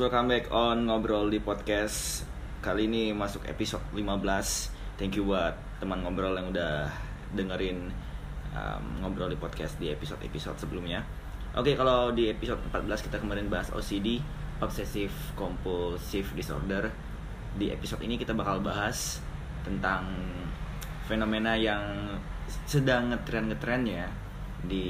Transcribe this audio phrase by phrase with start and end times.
[0.00, 2.24] Welcome back on Ngobrol di podcast.
[2.64, 6.88] Kali ini masuk episode 15 Thank you buat teman ngobrol yang udah
[7.36, 7.92] dengerin
[8.56, 11.04] um, Ngobrol di podcast di episode-episode sebelumnya.
[11.52, 14.24] Oke, kalau di episode 14 kita kemarin bahas OCD
[14.64, 16.88] Obsessive Compulsive Disorder.
[17.60, 19.20] Di episode ini kita bakal bahas
[19.68, 20.08] tentang
[21.04, 22.16] fenomena yang
[22.64, 24.08] sedang ngetren-ngetrennya
[24.64, 24.88] Di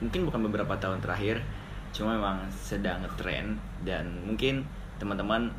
[0.00, 1.44] mungkin bukan beberapa tahun terakhir
[1.92, 4.66] cuma memang sedang ngetren dan mungkin
[5.02, 5.50] teman-teman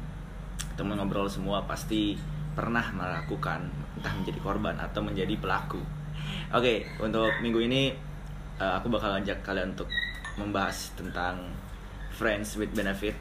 [0.73, 2.17] teman ngobrol semua pasti
[2.53, 3.65] pernah melakukan
[3.97, 5.81] entah menjadi korban atau menjadi pelaku.
[6.53, 7.93] Oke, untuk minggu ini
[8.61, 9.89] uh, aku bakal ajak kalian untuk
[10.37, 11.49] membahas tentang
[12.13, 13.17] friends with benefit.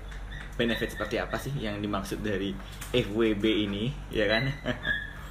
[0.53, 2.53] Benefit seperti apa sih yang dimaksud dari
[2.93, 4.45] FWB ini, ya kan?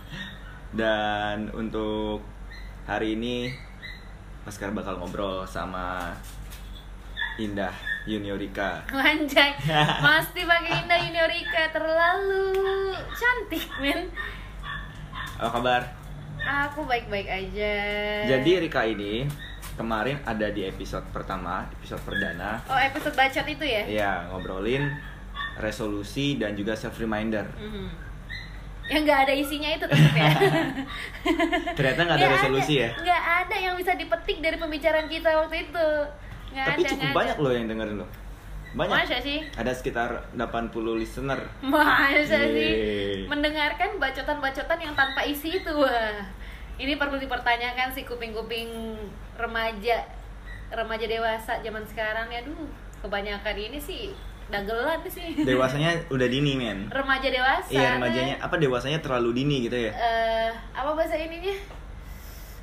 [0.80, 2.25] dan untuk
[2.89, 3.53] hari ini
[4.41, 6.17] Maskar bakal ngobrol sama
[7.38, 8.81] Indah Juniorika.
[8.89, 9.53] Anjay,
[10.05, 12.49] pasti pakai Indah Juniorika terlalu
[13.13, 14.09] cantik, men.
[15.38, 15.81] Apa kabar?
[16.41, 17.73] Aku baik-baik aja.
[18.25, 19.29] Jadi Rika ini
[19.77, 22.57] kemarin ada di episode pertama, episode perdana.
[22.66, 23.83] Oh, episode bacot itu ya?
[23.85, 24.89] Iya, ngobrolin
[25.61, 27.45] resolusi dan juga self reminder.
[27.57, 28.09] Mhm.
[28.89, 30.31] Yang nggak ada isinya itu tetap ya.
[31.77, 32.89] Ternyata nggak ada resolusi ya?
[32.97, 35.89] Nggak ada yang bisa dipetik dari pembicaraan kita waktu itu.
[36.52, 37.44] Nggak Tapi ada, cukup nggak banyak ada.
[37.44, 38.09] loh yang dengerin loh.
[38.71, 38.94] Banyak.
[38.97, 39.39] Masa sih?
[39.52, 41.39] Ada sekitar 80 listener.
[41.61, 42.71] Masa sih?
[42.71, 43.19] Yeay.
[43.25, 46.16] Mendengarkan bacotan-bacotan yang tanpa isi itu wah.
[46.75, 48.95] Ini perlu dipertanyakan sih kuping-kuping
[49.35, 50.02] remaja
[50.69, 52.55] remaja dewasa zaman sekarang ya duh
[53.02, 54.16] kebanyakan ini sih
[54.47, 56.88] dagelan sih Dewasanya udah dini, men.
[56.88, 59.91] remaja dewasa Iya, remajanya apa dewasanya terlalu dini gitu ya?
[59.91, 61.51] eh apa bahasa ininya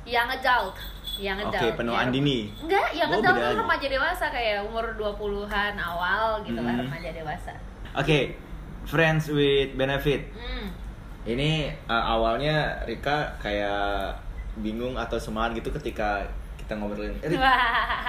[0.03, 0.73] yang adult
[1.19, 2.39] yang Oke, adult penuaan Ya, dini.
[2.57, 6.87] enggak yang Oh, adult tuh remaja dewasa kayak umur 20-an awal gitu lah Hmm.
[6.87, 7.51] remaja dewasa
[7.91, 8.39] Oke,
[8.85, 10.31] friends with benefit.
[10.31, 10.71] hmm.
[11.25, 11.49] Ini
[11.85, 14.15] uh, awalnya Rika kayak
[14.57, 16.23] bingung atau semangat gitu ketika
[16.55, 17.11] kita ngobrolin.
[17.19, 17.29] Eh.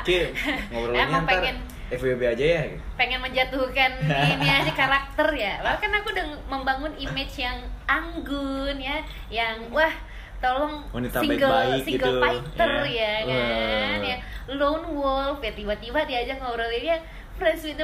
[0.01, 0.31] Ki,
[0.71, 1.57] ngobrolinnya Emang ntar pengen
[1.91, 2.63] FWB aja ya.
[2.95, 5.59] pengen menjatuhkan ini aja karakter ya.
[5.61, 9.91] Bahkan aku udah membangun image yang anggun ya, yang wah
[10.41, 12.89] tolong Wanita single baik-baik single gitu, fighter ya.
[12.89, 14.09] ya, kan Wah.
[14.09, 14.17] ya
[14.51, 16.97] lone wolf ya tiba-tiba diajak ngobrolinnya
[17.37, 17.79] friends with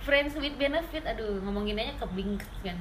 [0.00, 2.78] friends with benefit aduh ngomongin aja kebingkes kan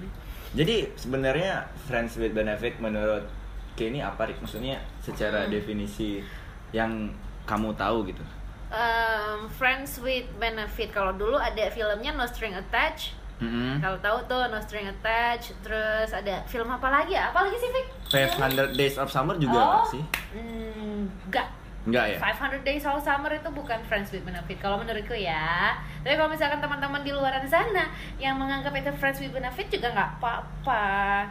[0.55, 3.27] Jadi sebenarnya friends with benefit menurut
[3.75, 4.39] ini apa Rik?
[4.39, 5.51] Maksudnya secara Hmm.
[5.51, 6.23] definisi
[6.71, 7.11] yang
[7.43, 8.23] kamu tahu gitu.
[8.71, 13.83] Um, friends with benefit kalau dulu ada filmnya No String Attached Mm-mm.
[13.83, 17.67] kalau tahu tuh No String Attached terus ada film apa lagi ya apa lagi sih
[17.67, 17.87] Vic?
[18.07, 20.03] 500 Days of Summer juga oh, sih?
[20.31, 21.47] mm, enggak
[21.85, 22.17] Enggak ya?
[22.17, 26.57] 500 Days of Summer itu bukan Friends with Benefit kalau menurutku ya tapi kalau misalkan
[26.63, 30.85] teman-teman di luar sana yang menganggap itu Friends with Benefit juga nggak apa-apa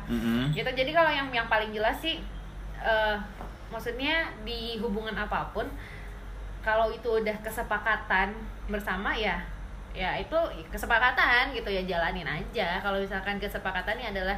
[0.06, 0.52] Mm-mm.
[0.54, 2.22] gitu jadi kalau yang yang paling jelas sih
[2.84, 3.16] eh,
[3.72, 5.66] maksudnya di hubungan apa pun
[6.62, 8.30] kalau itu udah kesepakatan
[8.70, 9.42] bersama ya
[9.94, 10.34] ya itu
[10.68, 14.34] kesepakatan gitu ya jalanin aja kalau misalkan kesepakatannya adalah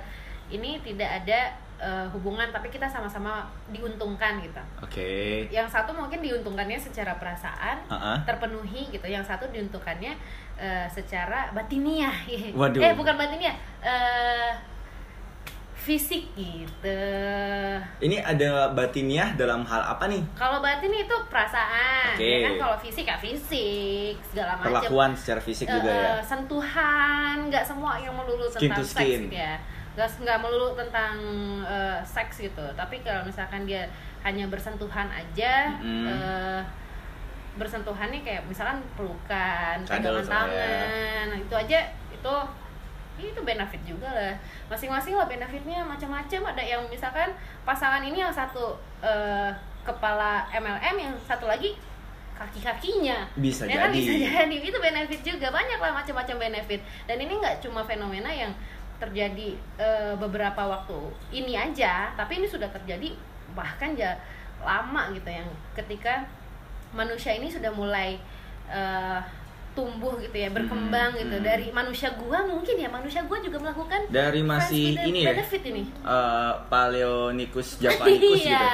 [0.47, 1.41] ini tidak ada
[1.81, 5.49] eh, hubungan tapi kita sama-sama diuntungkan gitu Oke.
[5.49, 8.21] yang satu mungkin diuntungkannya secara perasaan Ah-ah.
[8.23, 10.13] terpenuhi gitu yang satu diuntungkannya
[10.61, 12.15] eh, secara batiniah
[12.61, 12.85] Waduh.
[12.85, 14.76] eh bukan batiniah eh
[15.87, 17.03] fisik gitu
[18.03, 20.19] Ini ada batiniah dalam hal apa nih?
[20.35, 22.27] kalau batin itu perasaan Oke.
[22.27, 26.19] ya kan kalau fisik ya fisik segala macam Perlakuan secara fisik Eh, juga ya.
[26.21, 29.21] sentuhan nggak semua yang melulu Skin tentang to seks skin.
[29.25, 29.55] gitu ya
[29.95, 31.15] nggak nggak melulu tentang
[31.63, 33.87] eh, seks gitu tapi kalau misalkan dia
[34.21, 36.05] hanya bersentuhan aja Mm.
[36.05, 36.61] eh,
[37.55, 40.61] bersentuhannya kayak misalkan pelukan pegangan sama ya.
[40.61, 41.79] tangan nah, itu aja
[42.11, 42.35] itu
[43.23, 44.35] itu benefit juga lah.
[44.69, 46.53] Masing-masing lah benefitnya macam-macam.
[46.53, 47.33] Ada yang misalkan
[47.65, 49.51] pasangan ini yang satu eh,
[49.87, 51.73] kepala MLM yang satu lagi
[52.37, 53.25] kaki-kakinya.
[53.41, 53.95] Bisa ya kan?
[53.95, 54.57] Bisa jadi.
[54.61, 55.49] Itu benefit juga.
[55.49, 56.85] Banyak lah macam-macam benefit.
[57.09, 58.53] Dan ini nggak cuma fenomena yang
[58.97, 60.97] terjadi eh, beberapa waktu
[61.33, 63.13] ini aja tapi ini sudah terjadi
[63.53, 64.17] bahkan ya
[64.65, 66.25] lama gitu yang ketika
[66.97, 68.17] manusia ini sudah mulai
[68.73, 69.21] eh,
[69.77, 71.45] tumbuh gitu ya berkembang Hmm, gitu hmm.
[71.45, 75.31] dari manusia gua mungkin ya manusia gua juga melakukan Dari masih ini ya?
[75.31, 78.69] benefit ini Eh, Paleonicus Javanicus iya gitu.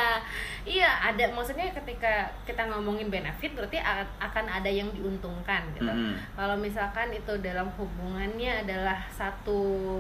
[0.72, 2.12] iya ada maksudnya ketika
[2.44, 3.82] kita ngomongin benefit berarti
[4.16, 6.14] akan ada yang diuntungkan gitu Mm-mm.
[6.32, 9.58] kalau misalkan itu dalam hubungannya adalah satu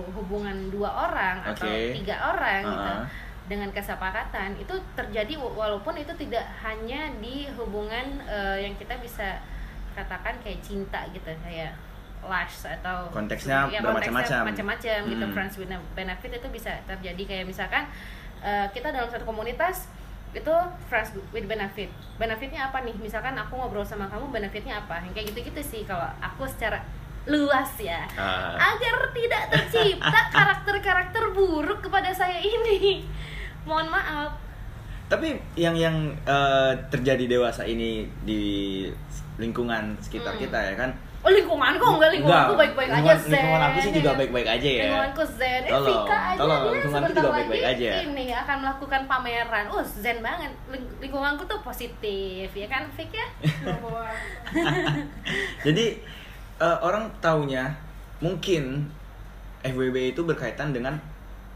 [0.08, 1.92] hubungan dua orang atau Oke.
[1.94, 3.06] tiga orang gitu Uh-uh.
[3.42, 9.42] dengan kesepakatan itu terjadi wa- walaupun itu tidak hanya di hubungan eh, yang kita bisa
[9.92, 11.72] katakan kayak cinta gitu kayak
[12.22, 14.46] lives atau Konteksnya ya, bermacam-macam.
[14.46, 15.34] macam-macam gitu Hmm.
[15.34, 17.22] friends with benefit itu bisa terjadi.
[17.26, 17.84] Kayak misalkan
[18.42, 19.86] eh, kita dalam satu komunitas
[20.32, 20.54] itu
[20.86, 21.90] friends with benefit.
[22.16, 22.94] Benefitnya apa nih?
[22.96, 25.02] Misalkan aku ngobrol sama kamu benefitnya apa?
[25.02, 26.80] Yang kayak gitu-gitu sih kalau aku secara
[27.22, 28.02] luas ya.
[28.18, 28.58] Ah.
[28.74, 33.02] agar tidak tercipta karakter-karakter buruk kepada saya ini.
[33.62, 34.30] Mohon maaf.
[35.06, 38.42] Tapi yang yang eh, terjadi dewasa ini di
[39.34, 40.42] lingkungan sekitar Hmm.
[40.42, 40.90] kita ya kan?
[41.22, 44.68] oh lingkunganku enggak lingkunganku Enggak, baik-baik aja lingkungan- zen lingkungan aku sih juga baik-baik aja
[44.68, 44.82] ya.
[44.82, 47.90] lingkunganku zen eh Tolong, Vika aja tolong, dia lingkunganku juga baik-baik aja.
[48.02, 53.26] ini akan melakukan pameran oh zen banget Ling- lingkunganku tuh positif ya kan Fik ya
[55.62, 55.86] Jadi
[56.58, 57.70] eh, orang taunya
[58.18, 58.90] mungkin
[59.62, 60.98] FWB itu berkaitan dengan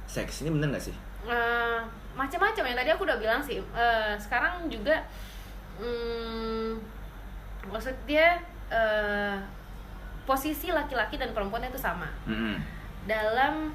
[0.07, 0.41] seks.
[0.41, 0.95] Ini bener gak sih?
[1.27, 1.79] Eh,
[2.15, 4.95] macam-macam yang tadi aku udah bilang sih Eh, sekarang juga
[5.77, 6.79] hmm,
[7.69, 9.37] maksud dia eh,
[10.23, 12.59] posisi laki-laki dan perempuan itu sama Mm-mm.
[13.05, 13.71] dalam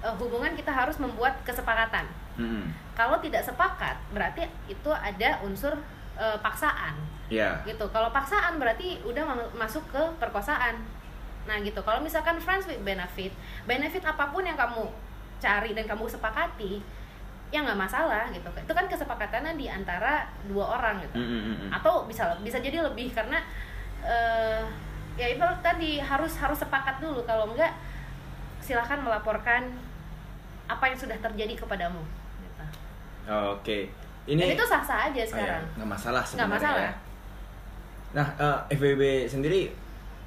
[0.00, 2.70] eh, hubungan kita harus membuat kesepakatan Mm-mm.
[2.92, 5.74] kalau tidak sepakat berarti itu ada unsur
[6.14, 6.94] eh, paksaan
[7.32, 7.64] Ya.
[7.64, 10.76] gitu kalau paksaan berarti udah ma- masuk ke perkosaan
[11.42, 13.32] nah gitu kalau misalkan friends with benefit
[13.64, 14.84] benefit apa pun yang kamu
[15.40, 16.84] cari dan kamu sepakati
[17.52, 21.68] ya nggak masalah gitu itu kan kesepakatannya di antara dua orang gitu Mm-mm-mm.
[21.68, 23.36] atau bisa bisa jadi lebih karena
[24.00, 24.64] eh
[25.14, 27.76] ya itu tadi harus harus sepakat dulu kalau enggak
[28.58, 29.68] silahkan melaporkan
[30.64, 32.00] apa yang sudah terjadi kepadamu
[32.40, 32.64] gitu.
[33.52, 33.92] Oke.
[34.24, 36.56] dan Ini itu sah sah aja Oh, ya, sekarang nggak masalah nggak sebenarnya.
[36.56, 36.94] masalah ya.
[38.12, 39.60] Nah, eh, FWB sendiri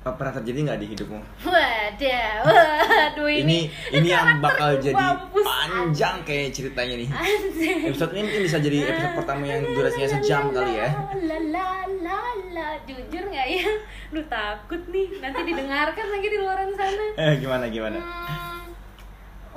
[0.06, 1.18] pernah terjadi nggak di hidupmu?
[1.50, 4.94] Wadah, waduh ini Ini ini yang bakal jadi
[5.34, 7.10] panjang kayak ceritanya nih.
[7.10, 7.78] Anjing.
[7.90, 10.94] Episode ini mungkin bisa jadi episode pertama yang durasinya sejam kali ya.
[11.26, 11.70] La la
[12.06, 12.22] la
[12.54, 13.66] la, jujur nggak ya?
[14.14, 17.06] Lu takut nih nanti didengarkan lagi di luar sana.
[17.18, 17.98] Eh, gimana gimana?
[17.98, 18.62] Hmm,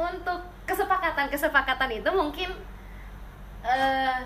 [0.00, 2.48] untuk kesepakatan-kesepakatan itu mungkin
[3.60, 4.16] eh,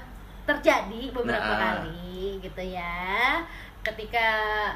[0.46, 1.82] terjadi beberapa Nah.
[1.82, 3.42] kali gitu ya.
[3.82, 4.26] Ketika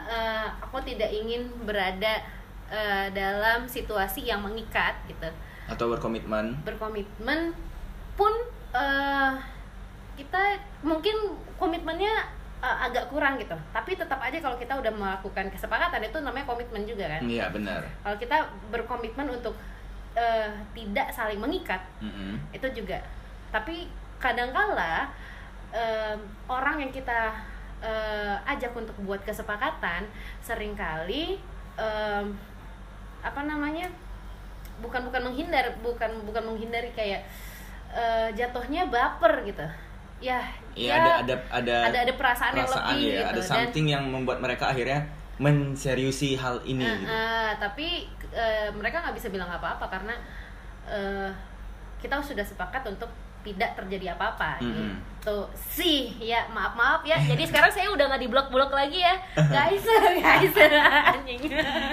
[0.04, 2.18] eh, aku tidak ingin berada
[2.66, 5.30] eh, dalam situasi yang mengikat gitu
[5.66, 6.58] Atau berkomitmen?
[6.62, 7.54] berkomitmen
[8.14, 8.32] pun
[8.72, 9.32] eh,
[10.16, 10.42] kita
[10.80, 11.14] mungkin
[11.54, 12.14] komitmennya
[12.58, 16.82] eh, agak kurang gitu tapi tetap aja kalau kita udah melakukan kesepakatan itu namanya komitmen
[16.82, 17.84] juga kan Iya benar.
[18.00, 18.36] kalau kita
[18.68, 19.54] berkomitmen untuk
[20.14, 22.40] eh, tidak saling mengikat Mm-mm.
[22.50, 22.98] itu juga
[23.46, 23.86] tapi
[24.16, 25.12] kadangkala
[25.68, 27.36] em, orang yang kita
[27.78, 30.04] eh, ajak untuk buat kesepakatan
[30.40, 31.36] sering kali
[31.74, 32.26] em,
[33.20, 33.90] apa namanya
[34.78, 37.24] bukan bukan menghindar bukan bukan menghindari kayak
[37.90, 39.66] eh, jatuhnya baper gitu
[40.16, 40.40] ya
[40.72, 43.48] Iya ya, ada ada ada ada ada perasaan, yang perasaan lebih ya, gitu ada dan
[43.48, 45.00] something yang membuat mereka akhirnya
[45.36, 47.08] menseriusi hal ini Eh, gitu.
[47.08, 47.86] eh, tapi
[48.32, 50.12] eh, mereka nggak bisa bilang apa-apa karena
[50.88, 51.28] eh,
[51.96, 53.08] kita sudah sepakat untuk
[53.46, 54.90] tidak terjadi apa-apa Mhm.
[55.22, 55.38] gitu.
[55.54, 57.14] Sih ya maaf maaf ya.
[57.16, 59.14] Jadi sekarang saya udah nggak di blok blok lagi ya.
[59.54, 59.86] Guys
[60.18, 60.54] guys
[61.14, 61.46] anjing.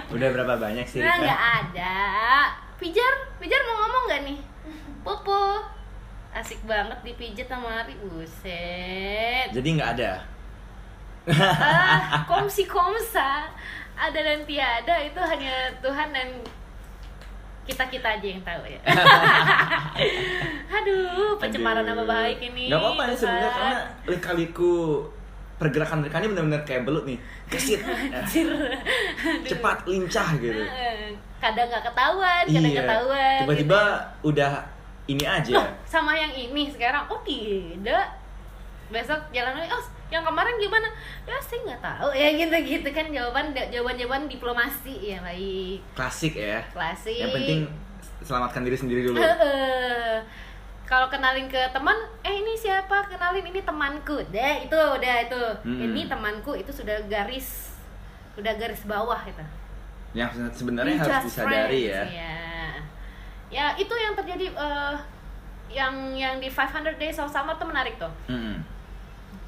[0.10, 1.00] Udah berapa banyak sih?
[1.00, 1.98] nah nggak ada.
[2.76, 4.40] Pijar pijar mau ngomong nggak nih?
[5.02, 5.42] Pupu
[6.34, 9.54] asik banget dipijet sama Ari buset.
[9.54, 10.12] Jadi nggak ada.
[11.30, 13.48] ah, komsi komsa
[13.94, 16.30] ada dan tiada itu hanya Tuhan dan
[17.64, 18.80] kita kita aja yang tahu ya
[20.78, 24.74] aduh pencemaran nama baik ini Gak apa-apa nih sebenarnya karena lika-liku
[25.54, 27.16] pergerakan mereka ini benar-benar kayak belut nih.
[27.48, 27.80] Kesit.
[29.48, 30.60] Cepat, lincah gitu.
[31.40, 32.82] Kadang nggak ketahuan kadang Iya.
[32.84, 34.28] ketahuan Tiba-tiba gitu.
[34.34, 34.52] udah
[35.08, 35.52] ini aja.
[35.56, 38.04] Loh, sama yang ini sekarang oh tidak
[38.94, 39.74] besok jalan lagi.
[39.74, 39.84] Oh
[40.14, 40.88] yang kemarin gimana?
[41.26, 42.10] Ya saya nggak tahu.
[42.14, 44.94] Ya gitu gitu kan jawaban jawaban jawaban diplomasi.
[45.02, 45.82] Ya baik.
[45.98, 46.62] Klasik ya.
[46.70, 47.18] klasik.
[47.18, 47.60] Yang penting
[48.22, 49.18] selamatkan diri sendiri dulu.
[50.84, 53.10] Kalau kenalin ke teman eh ini siapa?
[53.10, 54.22] Kenalin ini temanku.
[54.30, 55.44] Deh itu udah itu.
[55.66, 55.82] Hmm.
[55.90, 57.74] ini temanku itu sudah garis
[58.34, 59.46] udah garis bawah itu
[60.14, 62.04] Yang sebenarnya harus disadari friends, ya.
[62.10, 62.44] ya
[63.54, 64.96] ya itu yang terjadi eh,
[65.70, 68.10] yang yang di 500 Days of Summer tuh menarik tuh.
[68.30, 68.62] Mm-mm.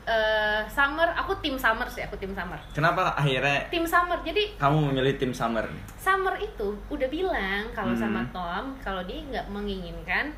[0.05, 4.93] Eh, summer aku tim summer sih aku tim summer Kenapa akhirnya tim summer jadi kamu
[4.93, 5.65] memilih tim Summer?
[5.97, 8.05] summer itu udah bilang kalau Hmm.
[8.05, 10.29] sama Tom kalau dia nggak menginginkan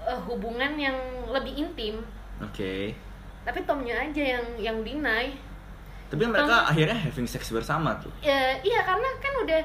[0.00, 0.98] eh, hubungan yang
[1.28, 2.02] lebih intim
[2.38, 2.98] Oke.
[3.46, 5.30] tapi Tomnya aja yang yang deny
[6.10, 8.10] Tapi mereka akhirnya having sex bersama tuh.
[8.18, 9.60] Ya, iya karena kan udah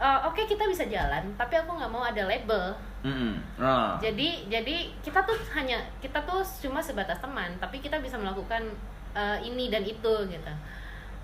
[0.00, 2.72] eh, oke kita bisa jalan tapi aku nggak mau ada label
[3.56, 3.96] Nah.
[3.96, 8.60] jadi jadi kita tuh hanya kita tuh cuma sebatas teman tapi kita bisa melakukan
[9.16, 10.52] eh, ini dan itu gitu.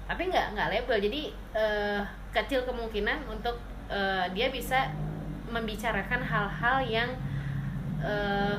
[0.06, 0.96] Tapi nggak nggak label.
[1.02, 2.00] Jadi eh,
[2.32, 3.60] kecil kemungkinan untuk
[3.92, 4.88] eh, dia bisa
[5.52, 7.10] membicarakan hal-hal yang
[8.00, 8.56] eh,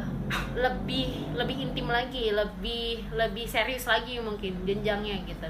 [0.56, 5.50] lebih lebih intim lagi lebih lebih serius lagi mungkin jenjangnya gitu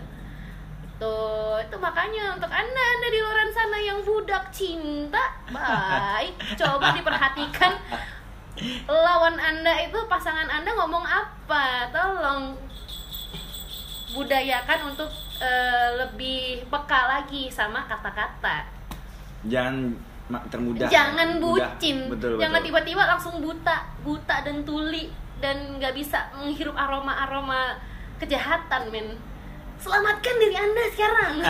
[0.97, 1.17] itu
[1.61, 5.21] itu makanya untuk anda anda di luar sana yang budak cinta
[5.53, 6.33] baik.
[6.57, 7.77] Coba diperhatikan
[8.89, 11.93] lawan anda itu pasangan anda ngomong apa.
[11.93, 12.57] Tolong
[14.17, 18.65] budayakan untuk eh, lebih peka lagi sama kata-kata.
[19.45, 19.93] Jangan
[20.49, 20.89] termudah.
[20.89, 22.09] jangan bucin.
[22.09, 22.73] Betul, jangan betul.
[22.73, 27.77] tiba-tiba langsung buta buta dan tuli dan nggak bisa menghirup aroma aroma
[28.17, 29.13] kejahatan men
[29.77, 31.33] selamatkan diri anda sekarang.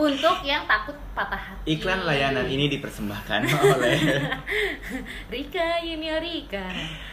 [0.00, 1.76] Untuk yang takut patah hati.
[1.76, 3.40] Iklan layanan ini dipersembahkan
[3.74, 3.98] oleh
[5.28, 6.64] Rika Yunio Rika.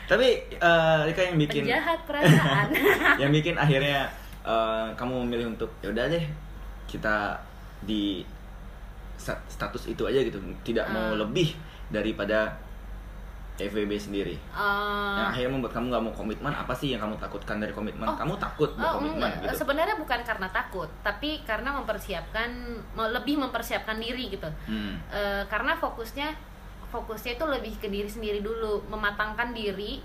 [0.06, 2.68] Tapi eh, Rika yang bikin penjahat perasaan.
[3.22, 4.08] Yang bikin akhirnya
[4.42, 6.24] eh, kamu memilih untuk ya udah deh
[6.86, 7.36] kita
[7.82, 8.24] di
[9.18, 10.38] sta- status itu aja gitu.
[10.64, 11.20] Tidak mau Hmm.
[11.26, 11.58] lebih
[11.90, 12.54] daripada
[13.60, 17.58] FWB sendiri Eh, yang akhirnya membuat kamu nggak mau komitmen apa sih yang kamu takutkan
[17.58, 18.14] dari komitmen Oh.
[18.16, 19.50] kamu takut Oh, berkomitmen enggak.
[19.50, 22.50] gitu Sebenarnya bukan karena takut, tapi karena mempersiapkan
[22.92, 24.50] me- lebih mempersiapkan diri gitu.
[24.64, 25.02] Hmm.
[25.10, 26.30] Eh, karena fokusnya
[26.88, 30.00] fokusnya itu lebih ke diri sendiri dulu, mematangkan diri,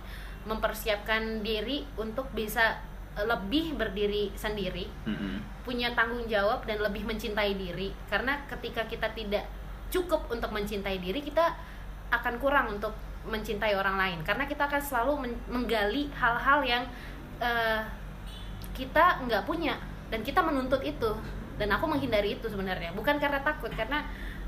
[0.47, 2.79] mempersiapkan diri untuk bisa
[3.13, 5.37] eh, lebih berdiri sendiri, Mm-mm.
[5.63, 7.93] punya tanggung jawab dan lebih mencintai diri.
[8.07, 9.45] Karena ketika kita tidak
[9.89, 11.53] cukup untuk mencintai diri, kita
[12.11, 12.93] akan kurang untuk
[13.27, 14.19] mencintai orang lain.
[14.27, 16.83] Karena kita akan selalu men- menggali hal-hal yang
[17.39, 17.81] eh,
[18.73, 19.77] kita nggak punya
[20.09, 21.13] dan kita menuntut itu.
[21.61, 24.03] Dan aku menghindari itu sebenarnya, bukan karena takut, karena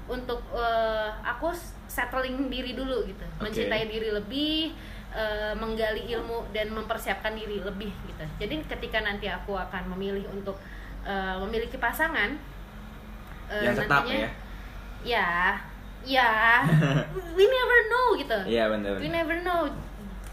[0.08, 1.52] untuk eh, aku
[1.86, 3.48] settling diri dulu gitu, Oke.
[3.48, 4.72] mencintai diri lebih,
[5.14, 8.24] eh, menggali ilmu dan mempersiapkan diri lebih gitu.
[8.40, 10.56] Jadi ketika nanti aku akan memilih untuk
[11.04, 12.34] eh, memiliki pasangan,
[13.52, 14.30] eh, yang tetap nantinya- ya
[15.04, 15.60] ya
[16.04, 16.62] ya.
[17.36, 18.38] We never know gitu.
[18.46, 19.66] Iya benar we never know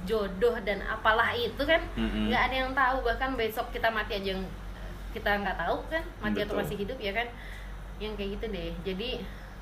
[0.05, 1.81] jodoh dan apalah itu kan.
[1.97, 4.43] Nggak ada yang tahu bahkan besok kita mati aja yang
[5.11, 6.61] kita nggak tahu kan mati atau Betul.
[6.63, 7.27] masih hidup ya kan?
[7.99, 8.71] Yang kayak gitu deh.
[8.85, 9.09] Jadi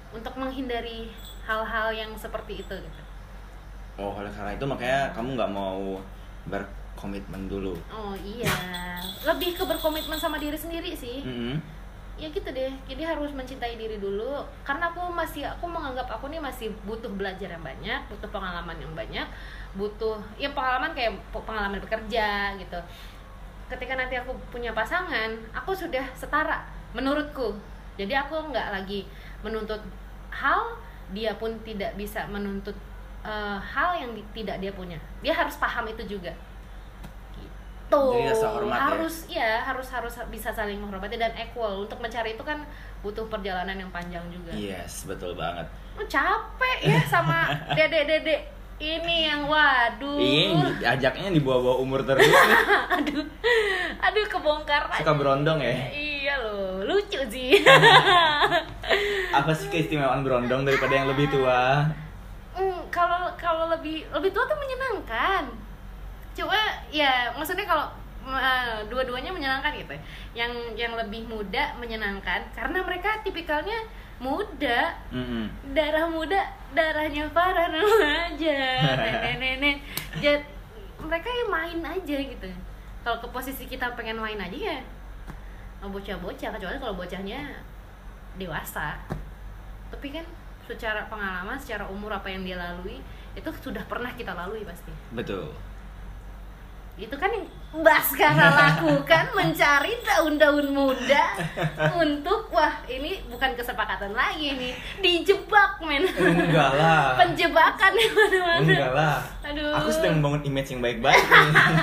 [0.10, 1.14] untuk menghindari
[1.46, 3.02] hal-hal yang seperti itu gitu.
[4.00, 6.00] Oh oleh karena itu makanya kamu nggak mau
[6.48, 7.76] berkomitmen dulu.
[7.92, 8.56] Oh iya.
[9.28, 11.22] Lebih ke berkomitmen sama diri sendiri sih.
[11.22, 11.79] Mm-mm.
[12.20, 14.44] Ya gitu deh jadi harus mencintai diri dulu.
[14.68, 18.92] Karena aku masih aku menganggap aku nih masih butuh belajar yang banyak butuh pengalaman yang
[18.92, 19.24] banyak
[19.80, 22.80] butuh ya pengalaman kayak pe- pengalaman bekerja gitu.
[23.72, 27.56] Ketika nanti aku punya pasangan aku sudah setara menurutku.
[27.96, 29.08] Jadi aku nggak lagi
[29.40, 29.80] menuntut
[30.30, 30.76] hal
[31.16, 32.76] dia pun tidak bisa menuntut
[33.24, 35.00] eh, hal yang di- tidak dia punya.
[35.24, 36.36] Dia harus paham itu juga
[37.90, 38.86] gitu Jadi rasa hormat ya?
[38.86, 41.82] harus ya harus harus bisa saling menghormati dan equal.
[41.82, 42.62] Untuk mencari itu kan
[43.02, 44.54] butuh perjalanan yang panjang juga.
[44.54, 45.66] Yes betul banget.
[45.98, 48.42] Oh, capek ya sama dedek-dedek.
[48.80, 50.16] Ini yang waduh.
[50.16, 52.24] Iya, ajaknya di bawah-bawah umur terus.
[52.24, 52.32] Nih.
[52.96, 53.26] aduh.
[54.00, 55.76] Aduh kebongkar Suka berondong ya.
[55.92, 57.60] iya loh lucu sih.
[59.38, 61.92] Apa sih keistimewaan berondong daripada yang lebih tua?
[62.56, 65.44] Hmm, kalau kalau lebih lebih tua tuh menyenangkan
[66.38, 66.60] coba
[66.90, 67.88] ya maksudnya kalau
[68.26, 69.96] eh, dua-duanya menyenangkan gitu
[70.38, 73.76] yang yang lebih muda menyenangkan karena mereka tipikalnya
[74.20, 74.92] muda.
[75.16, 75.48] Mm-mm.
[75.72, 76.44] darah muda
[76.76, 78.60] darahnya para remaja
[79.00, 79.80] nenek-nenek.
[80.20, 80.52] Jad-
[81.00, 82.50] mereka ya main aja gitu.
[83.00, 84.80] Kalau ke posisi kita pengen main aja ya
[85.80, 87.40] bocah-bocah kecuali kalau bocahnya
[88.36, 89.00] dewasa.
[89.88, 90.28] Tapi kan
[90.68, 93.00] secara pengalaman secara umur apa yang dia lalui
[93.34, 94.92] itu sudah pernah kita lalui pasti.
[95.16, 95.56] Betul.
[97.00, 101.38] Itu kan yang Baskara lakukan mencari daun-daun muda
[102.02, 104.74] untuk wah ini bukan kesepakatan lagi nih.
[104.98, 106.10] Dijebak men.
[106.10, 107.14] Enggak lah.
[107.22, 109.18] penjebakan di mana-mana Enggak lah.
[109.46, 109.70] aduh.
[109.78, 111.22] Aku sedang membangun image yang baik-baik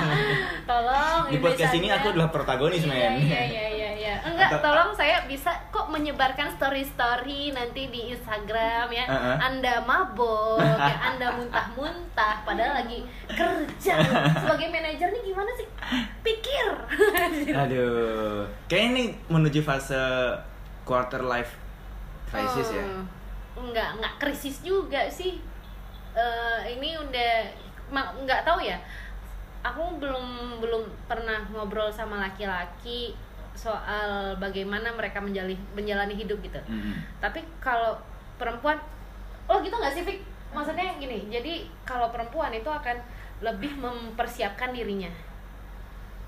[0.71, 3.23] tolong Di podcast ini aku adalah protagonis, iya, men.
[3.23, 3.76] iya iya iya
[4.27, 9.37] enggak Atau- tolong saya bisa kok menyebarkan story-story nanti di Instagram ya Uh-uh.
[9.39, 13.95] anda mabok ya anda muntah-muntah padahal lagi kerja
[14.41, 15.69] sebagai manajer nih gimana sih
[16.21, 16.67] pikir
[17.63, 18.43] Aduh.
[18.67, 19.99] Kayaknya ini menuju fase
[20.83, 21.55] quarter life
[22.27, 22.83] crisis ya.
[22.83, 23.07] Hmm,
[23.57, 25.39] Enggak, enggak krisis juga sih.
[26.13, 27.33] Eh, ini udah
[27.89, 28.77] ma- nggak tahu ya.
[29.63, 30.27] Aku belum
[30.59, 33.15] belum pernah ngobrol sama laki-laki
[33.57, 36.61] soal bagaimana mereka menjalani menjalani hidup gitu.
[36.63, 37.01] Mm-mm.
[37.19, 37.97] Tapi kalau
[38.37, 38.77] perempuan,
[39.49, 40.21] oh gitu nggak sih, Fik?
[40.53, 42.97] Maksudnya gini, jadi kalau perempuan itu akan
[43.41, 45.09] lebih mempersiapkan dirinya.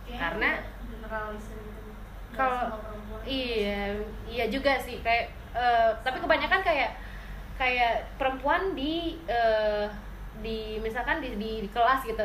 [0.08, 1.06] Karena- gitu
[2.32, 2.72] Kalau-
[3.24, 3.92] iya
[4.24, 6.90] iya juga sih kayak eh, tapi kebanyakan kayak
[7.56, 9.84] kayak perempuan di eh,
[10.38, 12.24] di misalkan di, di, di kelas gitu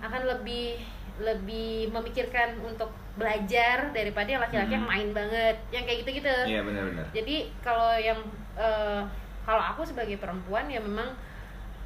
[0.00, 0.80] akan lebih
[1.20, 2.88] lebih memikirkan untuk
[3.20, 4.90] belajar daripada yang laki-laki yang Mhm.
[4.90, 7.04] main banget yang kayak gitu-gitu Iya benar-benar.
[7.12, 8.16] jadi kalau yang
[8.56, 9.02] eh,
[9.44, 11.12] kalau aku sebagai perempuan ya memang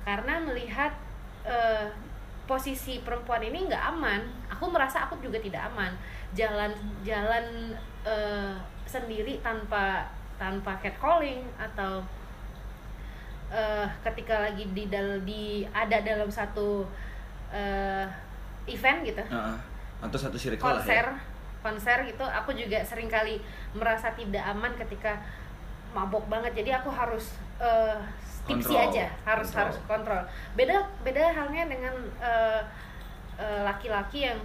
[0.03, 0.95] karena melihat
[1.43, 1.91] eh,
[2.45, 5.91] posisi perempuan ini nggak aman aku merasa aku juga tidak aman
[6.33, 6.71] jalan
[7.03, 7.73] jalan
[8.05, 12.05] eh, sendiri tanpa tanpa catcalling atau
[13.51, 16.85] eh, ketika lagi di dal di ada dalam satu
[17.51, 18.07] eh,
[18.67, 19.57] event gitu Heeh.
[20.05, 21.17] Atau satu circle lah konser ya.
[21.65, 23.41] konser gitu aku juga sering kali
[23.73, 25.17] merasa tidak aman ketika
[25.95, 26.53] mabok banget.
[26.61, 27.97] Jadi aku harus eh,
[28.45, 29.63] tipsi aja harus Kontrol.
[29.63, 30.23] harus kontrol.
[30.59, 32.61] Beda beda halnya dengan eh,
[33.39, 34.37] eh, laki-laki yang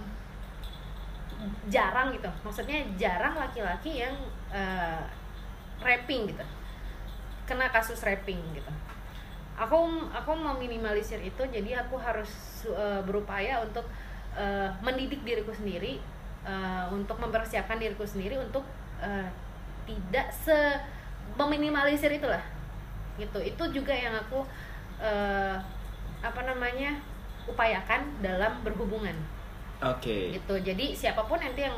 [1.68, 2.30] jarang gitu.
[2.46, 4.14] Maksudnya jarang laki-laki yang
[4.54, 5.02] eh,
[5.82, 6.44] rapping gitu.
[7.44, 8.70] Kena kasus rapping gitu.
[9.60, 9.76] Aku
[10.08, 13.84] aku meminimalisir itu jadi aku harus eh, berupaya untuk
[14.32, 15.98] eh, mendidik diriku sendiri
[16.42, 18.62] eh, untuk mempersiapkan diriku sendiri untuk
[18.98, 19.26] eh,
[19.84, 20.56] tidak se
[21.34, 22.42] meminimalisir itulah.
[23.16, 23.38] Gitu.
[23.40, 24.44] Itu juga yang aku
[24.98, 25.56] eh,
[26.20, 27.00] apa namanya
[27.48, 29.16] upayakan dalam berhubungan.
[29.80, 30.36] Oke.
[30.36, 30.60] gitu.
[30.60, 31.72] Jadi siapa pun nanti yang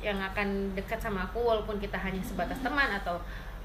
[0.00, 3.16] yang akan dekat sama aku walaupun kita hanya sebatas teman atau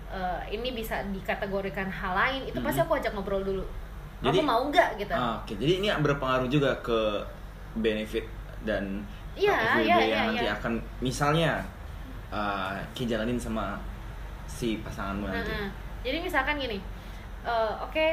[0.08, 2.86] eh, ini bisa dikategorikan hal lain itu pasti Mhm.
[2.88, 3.66] aku ajak ngobrol dulu.
[4.24, 5.12] Jadi- kamu mau nggak gitu.
[5.12, 7.20] Ah, Oke, jadi ini berpengaruh juga ke
[7.80, 8.26] benefit
[8.64, 9.04] dan
[9.36, 10.56] Iya, FWB iya, yang nanti iya.
[10.56, 11.52] akan misalnya
[12.32, 13.76] uh, jalanin sama
[14.48, 15.52] si pasanganmu nanti.
[15.52, 15.68] Nah,
[16.06, 16.80] jadi misalkan gini
[17.44, 18.08] eh, oke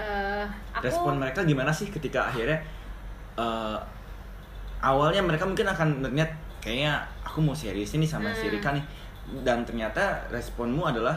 [0.00, 2.56] eh, aku Respon mereka gimana sih ketika akhirnya
[3.36, 3.76] uh,
[4.80, 8.54] awalnya mereka mungkin akan melihat kayaknya aku mau serius ini sama si Hmm.
[8.56, 8.84] Rika nih
[9.46, 11.14] dan ternyata responmu adalah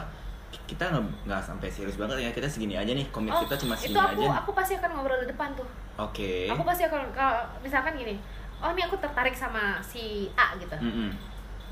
[0.66, 0.88] kita
[1.26, 3.98] nggak sampai serius banget ya kita segini aja nih komit oh, kita cuma itu segini
[3.98, 4.38] aku aja nih.
[4.40, 6.44] aku pasti akan ngobrol di depan tuh Oke.
[6.52, 8.20] aku pasti akan kalau misalkan gini
[8.60, 10.76] oh ini aku tertarik sama si A gitu.
[10.76, 11.12] Mm-mm.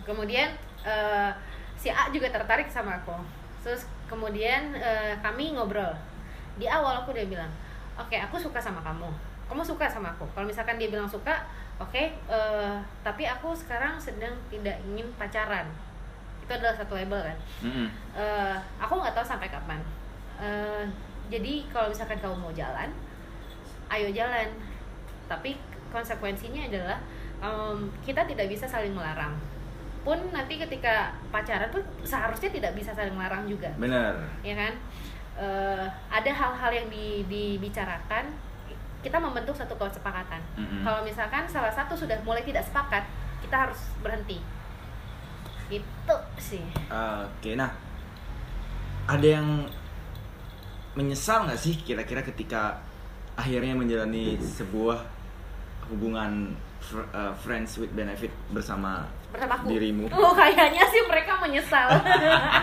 [0.04, 0.52] kemudian
[0.84, 1.30] eh,
[1.80, 3.16] si A juga tertarik sama aku.
[3.64, 5.92] Terus kemudian eh, kami ngobrol.
[6.60, 7.52] Di awal aku udah bilang
[7.96, 9.08] oke aku suka sama kamu.
[9.48, 10.24] Kamu suka sama aku.
[10.32, 11.44] Kalau misalkan dia bilang suka
[11.80, 15.68] oke eh, tapi aku sekarang sedang tidak ingin pacaran.
[16.44, 17.38] Itu adalah satu label kan?
[17.64, 17.88] Mm-mm.
[18.12, 19.80] Eh, aku nggak tahu sampai kapan.
[20.36, 20.84] Eh,
[21.32, 22.92] jadi kalau misalkan kamu mau jalan
[23.90, 24.48] ayo jalan.
[25.26, 25.56] Tapi
[25.90, 26.98] konsekuensinya adalah
[27.40, 29.34] em, kita tidak bisa saling melarang.
[30.04, 33.72] Pun nanti ketika pacaran pun seharusnya tidak bisa saling melarang juga.
[33.80, 34.12] Bener.
[34.44, 34.74] ya kan?
[35.34, 38.30] Eh, ada hal-hal yang di- dibicarakan
[39.02, 40.40] kita membentuk satu kesepakatan.
[40.56, 40.80] Mm-mm.
[40.80, 43.04] kalau misalkan salah satu sudah mulai tidak sepakat
[43.42, 44.40] kita harus berhenti.
[45.68, 46.64] Itu sih.
[46.88, 47.72] Oke, nah
[49.04, 49.68] ada yang
[50.94, 52.78] menyesal nggak sih kira-kira ketika
[53.34, 54.98] akhirnya menjalani sebuah
[55.90, 60.06] hubungan fr- uh, friends with benefit bersama aku dirimu?
[60.14, 61.90] Oh kayaknya sih mereka menyesal.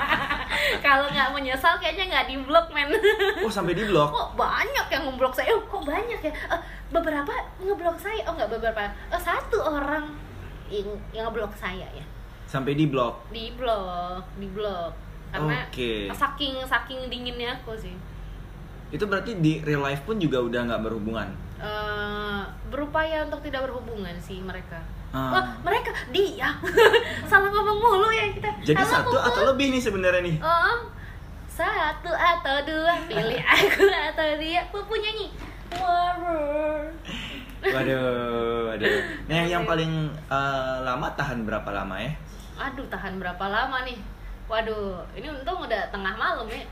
[0.86, 2.88] Kalau nggak menyesal kayaknya nggak di blok men.
[3.44, 4.08] Oh sampai di blok?
[4.08, 5.52] Kok banyak yang ngeblok saya?
[5.52, 6.32] Oh, kok banyak ya?
[6.32, 6.62] Eh,
[6.94, 8.24] beberapa ngeblok saya.
[8.30, 8.88] Oh nggak beberapa.
[9.12, 10.16] Oh, satu orang
[10.72, 12.06] yang, yang ngeblok saya ya.
[12.48, 13.28] Sampai di blok.
[13.32, 14.94] Di blok, di blok.
[15.32, 16.12] Karena Oke.
[16.12, 17.96] saking saking dinginnya aku sih.
[18.91, 21.27] Itu berarti di real life pun juga udah nggak berhubungan.
[21.62, 24.80] Eh, berupaya untuk tidak berhubungan sih mereka.
[25.12, 25.32] Ah.
[25.32, 26.56] Wah, mereka dia
[27.32, 28.51] salah ngomong mulu ya kita.
[28.63, 29.27] Jadi Halo, satu Puput.
[29.27, 30.38] atau lebih nih sebenarnya nih.
[30.39, 30.77] Oh,
[31.51, 35.27] satu atau dua pilih aku atau dia Pupu nyanyi
[37.62, 38.95] Waduh, waduh.
[39.30, 42.12] Nah yang, yang paling uh, lama tahan berapa lama ya?
[42.58, 43.99] Aduh tahan berapa lama nih
[44.49, 46.65] Waduh ini untung udah tengah malam ya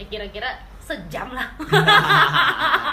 [0.00, 0.58] Ya kira-kira
[0.92, 1.48] sejam lah.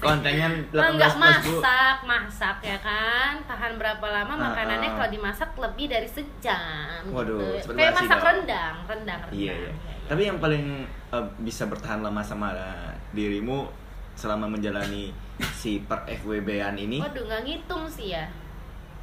[0.00, 6.08] Kontennya 18 Enggak masak, masak ya kan Tahan berapa lama makanannya kalau dimasak lebih dari
[6.08, 7.76] sejam Waduh, gitu.
[7.76, 9.68] Kayak masak rendang, rendang, rendang Iya, iya.
[9.68, 9.94] Iya, iya.
[10.08, 13.68] Tapi yang paling uh, bisa bertahan lama sama uh, dirimu
[14.16, 15.14] selama menjalani
[15.54, 16.98] si per FWB-an ini?
[17.04, 18.26] Waduh nggak ngitung sih ya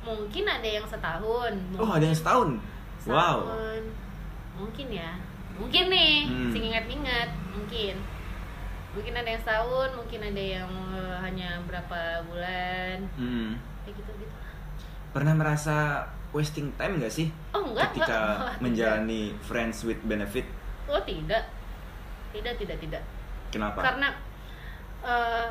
[0.02, 2.50] Mungkin ada yang setahun Oh, ada yang setahun.
[3.08, 3.44] Wow.
[3.44, 3.84] Setahun.
[4.58, 5.12] Mungkin ya
[5.58, 6.52] Mungkin nih, Hmm.
[6.52, 7.96] sing ingat-ingat Mungkin
[8.94, 13.58] Mungkin ada yang setahun, mungkin ada yang eh, hanya berapa bulan Hmm.
[13.84, 14.36] Kayak gitu-gitu
[15.12, 18.54] Pernah merasa wasting time gak sih Oh enggak, ketika enggak.
[18.62, 20.46] Menjalani friends with benefit?
[20.86, 21.50] Oh tidak
[22.30, 23.04] Tidak, tidak, tidak
[23.50, 23.80] Kenapa?
[23.82, 24.14] Karena
[25.02, 25.48] eh,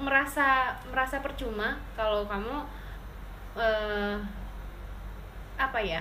[0.00, 0.48] merasa
[0.88, 2.56] merasa percuma kalau kamu
[3.52, 4.16] eh,
[5.56, 6.00] apa ya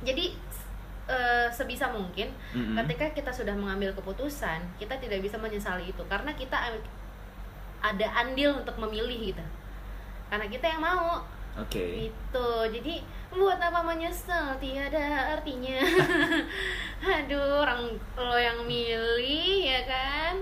[0.00, 0.32] jadi
[1.10, 2.78] eh, sebisa mungkin Mm-mm.
[2.84, 6.56] ketika kita sudah mengambil keputusan kita tidak bisa menyesali itu karena kita
[7.82, 9.44] ada andil untuk memilih gitu.
[10.30, 11.26] Karena kita yang mau.
[11.52, 12.08] Oke.
[12.08, 14.56] itu jadi buat apa menyesal?
[14.56, 15.84] Tiada artinya.
[17.20, 20.40] Aduh orang lo yang milih ya kan?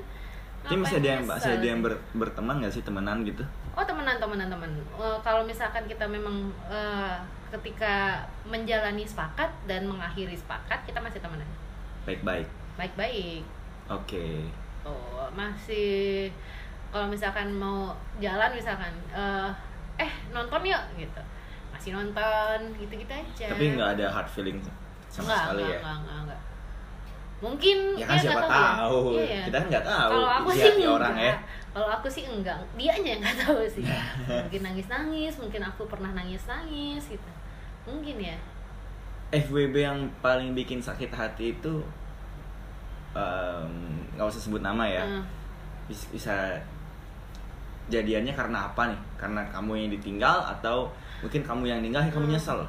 [0.63, 3.43] Tapi masih ada yang masih ada yang ber- berteman nggak sih temenan gitu?
[3.73, 7.17] Oh temenan temenan teman Eh, kalau misalkan kita memang eh,
[7.51, 11.47] ketika menjalani sepakat dan mengakhiri sepakat kita masih temenan
[12.05, 12.47] Baik-baik.
[12.77, 13.43] baik baik
[13.87, 14.47] Oke.
[14.87, 16.31] oh masih
[16.89, 19.51] kalau misalkan mau jalan misalkan eh
[19.99, 21.23] eh nonton yuk gitu
[21.71, 24.59] masih nonton gitu gitu aja Tapi nggak ada hard feeling
[25.07, 25.81] sama Enggak, sekali enggak, ya.
[25.81, 26.41] enggak, enggak, enggak.
[27.41, 28.71] Mungkin Ya kan dia siapa nggak ya.
[28.77, 28.99] tahu.
[29.11, 29.43] Iya, iya.
[29.49, 31.25] Kita kan nggak tahu kalau aku sih hati orang enggak.
[31.25, 31.35] ya.
[31.71, 33.85] kalau aku sih enggak dia aja yang nggak tahu sih
[34.27, 37.31] mungkin nangis nangis mungkin aku pernah nangis nangis gitu
[37.83, 38.37] mungkin ya
[39.31, 41.75] FWB yang paling bikin sakit hati itu
[44.11, 45.03] nggak usah sebut nama ya.
[45.03, 45.23] Eh,
[45.87, 46.55] Bis- Bisa
[47.87, 49.01] jadiannya karena apa nih?
[49.17, 50.87] Karena kamu yang ditinggal atau
[51.19, 52.35] mungkin kamu yang ninggal ya kamu Hmm.
[52.35, 52.61] nyesel.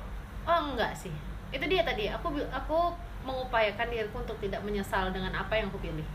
[0.42, 1.14] oh enggak sih
[1.50, 2.90] itu dia tadi aku aku
[3.22, 6.06] mengupayakan diriku untuk tidak menyesal dengan apa yang aku pilih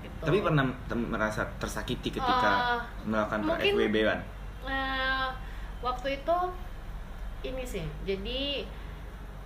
[0.00, 0.20] Gitu.
[0.22, 0.64] Tapi pernah
[1.08, 4.20] merasa tersakiti ketika Eh, melakukan FWB kan?
[4.62, 5.32] Nah,
[5.80, 6.36] waktu itu
[7.42, 8.64] ini sih jadi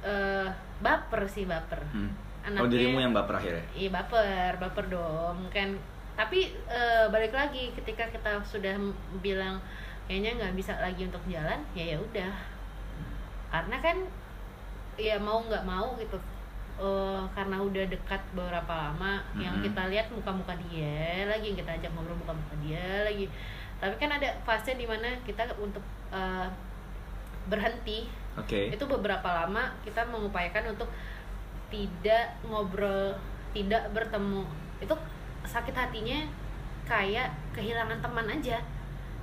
[0.00, 2.10] eh baper sih baper Hmm.
[2.40, 3.64] Anaknya- Oh dirimu yang baper akhirnya?
[3.72, 5.74] Iya baper, baper dong kan.
[6.14, 8.74] Tapi eh, balik lagi ketika kita sudah
[9.18, 9.58] bilang
[10.04, 12.32] kayaknya nggak bisa lagi untuk jalan, ya ya udah.
[13.48, 13.96] Karena kan
[14.96, 16.18] ya mau nggak mau gitu.
[16.78, 19.64] Eh, karena udah dekat beberapa lama, yang Mhm.
[19.66, 23.26] kita lihat muka-muka dia lagi, yang kita ajak ngobrol muka-muka dia lagi.
[23.78, 26.48] Tapi kan ada fase di mana kita untuk eh,
[27.48, 28.70] berhenti Oke.
[28.70, 30.88] itu beberapa lama kita mengupayakan untuk
[31.72, 33.16] tidak ngobrol
[33.52, 34.44] tidak bertemu
[34.78, 34.94] itu
[35.44, 36.28] sakit hatinya
[36.84, 38.60] kayak kehilangan teman aja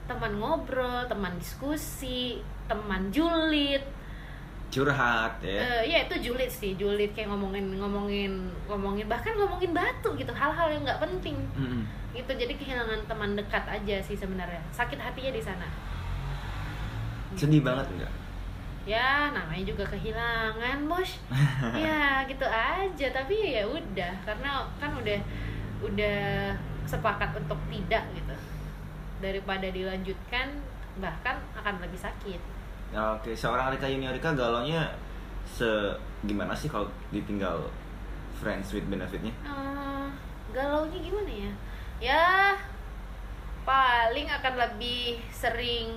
[0.06, 3.82] teman ngobrol teman diskusi teman julid
[4.76, 5.60] Curhat ya.
[5.80, 8.32] Eh, ya itu julid sih julid kayak ngomongin ngomongin
[8.66, 11.88] ngomongin bahkan ngomongin batu gitu hal-hal yang nggak penting Mm-mm.
[12.12, 15.68] gitu jadi kehilangan teman dekat aja sih sebenarnya sakit hatinya di sana
[17.34, 17.68] Sedih Gitu.
[17.68, 18.12] banget enggak?
[18.86, 21.18] ya namanya juga kehilangan bos
[21.80, 25.20] ya gitu aja tapi ya udah karena kan udah
[25.82, 26.54] udah
[26.86, 28.36] sepakat untuk tidak gitu
[29.18, 30.62] daripada dilanjutkan
[31.02, 32.38] bahkan akan lebih sakit
[32.96, 34.88] Oke, seorang Rika Yuniorika galonya
[35.44, 35.68] se
[36.24, 37.68] gimana sih kalau ditinggal
[38.40, 39.36] friends with benefitnya?
[39.44, 40.08] Eh,
[40.56, 41.52] galaunya gimana ya
[41.96, 42.26] ya
[43.64, 45.92] paling akan lebih sering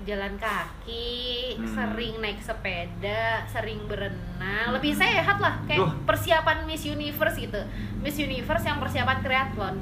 [0.00, 1.68] jalan kaki, Hmm.
[1.76, 5.92] sering naik sepeda, sering berenang, lebih sehat lah kayak Duh.
[6.08, 7.60] persiapan Miss Universe gitu.
[8.00, 9.76] Miss Universe yang persiapan triathlon.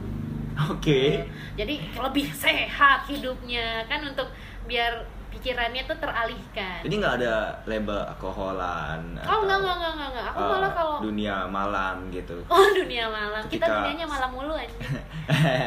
[0.58, 1.22] Oke.
[1.54, 4.26] Jadi lebih sehat hidupnya kan untuk
[4.68, 4.92] biar
[5.28, 6.80] pikirannya tuh teralihkan.
[6.80, 10.24] Jadi nggak ada label alkoholan Oh enggak enggak enggak enggak, enggak.
[10.26, 12.36] Aku eh, malah kalau dunia malam gitu.
[12.46, 14.76] Oh dunia malam, kita Ketika- dunianya malam mulu aja.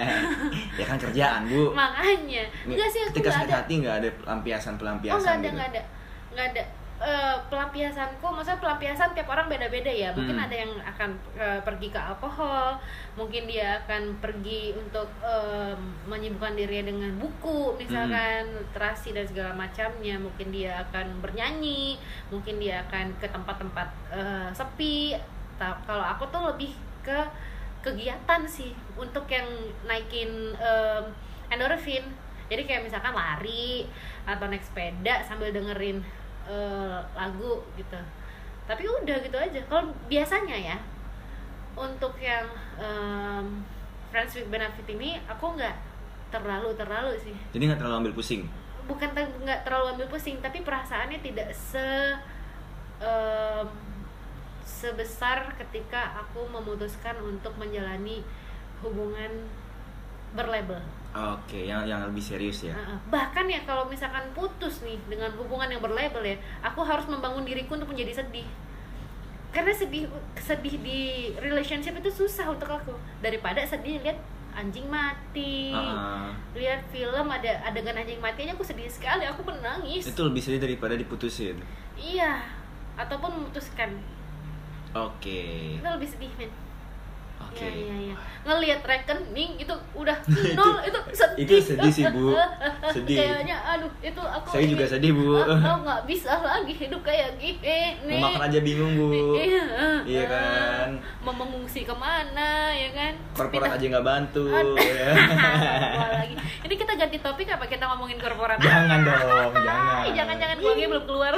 [0.79, 1.71] ya kan kerjaan bu.
[1.71, 3.57] Makanya, enggak sih aku Ketika sakit ada.
[3.59, 5.53] hati nggak ada pelampiasan pelampiasan Oh enggak ada gitu.
[5.53, 5.81] enggak ada,
[6.31, 6.63] enggak ada.
[7.01, 10.13] Eh, pelampiasanku, maksudnya pelampiasan tiap orang beda-beda ya.
[10.13, 10.45] Mungkin Hmm.
[10.45, 12.77] ada yang akan eh, pergi ke alkohol,
[13.17, 15.73] mungkin dia akan pergi untuk eh,
[16.05, 18.61] menyibukkan dirinya dengan buku, misalkan Hmm.
[18.61, 20.21] literasi dan segala macamnya.
[20.21, 21.97] Mungkin dia akan bernyanyi,
[22.29, 25.17] mungkin dia akan ke tempat-tempat eh, sepi.
[25.57, 27.17] Kalau aku tuh lebih ke
[27.81, 29.45] kegiatan sih untuk yang
[29.89, 31.05] naikin em,
[31.49, 32.05] endorfin.
[32.45, 33.89] Jadi kayak misalkan lari
[34.25, 36.01] atau naik sepeda sambil dengerin
[36.47, 37.99] eh, lagu gitu.
[38.65, 39.59] Tapi udah gitu aja.
[39.67, 40.77] Kalau biasanya ya
[41.75, 43.63] untuk yang em,
[44.11, 45.75] friends with benefit ini aku nggak
[46.31, 47.35] terlalu terlalu sih.
[47.51, 48.43] Jadi nggak terlalu ambil pusing.
[48.87, 52.15] Bukan ter- nggak terlalu ambil pusing, tapi perasaannya tidak se
[53.01, 53.67] em,
[54.61, 58.23] sebesar ketika aku memutuskan untuk menjalani
[58.81, 59.29] hubungan
[60.33, 60.79] berlabel.
[61.11, 62.75] Oke, yang yang lebih serius ya.
[63.11, 67.75] Bahkan ya kalau misalkan putus nih dengan hubungan yang berlabel ya, aku harus membangun diriku
[67.75, 68.47] untuk menjadi sedih.
[69.51, 70.07] Karena sedih
[70.39, 70.99] sedih di
[71.35, 74.15] relationship itu susah untuk aku daripada sedih lihat
[74.55, 75.75] anjing mati.
[75.75, 80.07] Ah, Lihat film ada adegan anjing mati aja aku sedih sekali, aku pun nangis.
[80.07, 81.59] itu lebih sedih daripada diputusin.
[81.99, 82.39] Iya,
[82.95, 83.99] ataupun memutuskan.
[84.95, 85.75] Oke.
[85.79, 86.51] Itu lebih sedih, men.
[87.51, 87.67] Oke.
[87.67, 88.15] Iya, iya, iya.
[88.41, 90.17] Ngelihat rekening itu udah
[90.57, 91.43] nol itu sedih.
[91.43, 92.31] Itu sedih sih, Bu.
[92.95, 93.19] Sedih.
[93.19, 95.35] Kayaknya aduh itu aku Saya juga sedih, Bu.
[95.35, 98.17] Aku nggak bisa lagi hidup kayak gini.
[98.17, 99.35] Mau makan aja bingung, Bu.
[99.35, 99.65] Iya,
[100.07, 100.89] Iya kan?
[101.21, 103.13] Mau mengungsi ke mana ya kan?
[103.35, 104.47] Korporat aja nggak bantu.
[104.79, 105.11] Ya.
[106.23, 106.35] Lagi.
[106.65, 108.57] Ini kita ganti topik apa kita ngomongin korporat?
[108.63, 110.01] Jangan dong, jangan.
[110.07, 111.33] Ay, jangan-jangan uangnya belum keluar.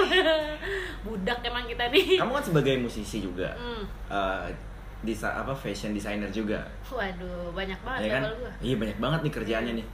[1.04, 2.22] Budak emang kita nih.
[2.22, 3.52] Kamu kan sebagai musisi juga.
[3.60, 3.84] Hmm.
[4.08, 4.72] eh,
[5.04, 6.64] desa apa fashion designer juga.
[6.88, 8.22] Waduh, banyak banget ya kan?
[8.32, 8.52] gua.
[8.64, 9.88] Iya banyak banget nih kerjaannya nih.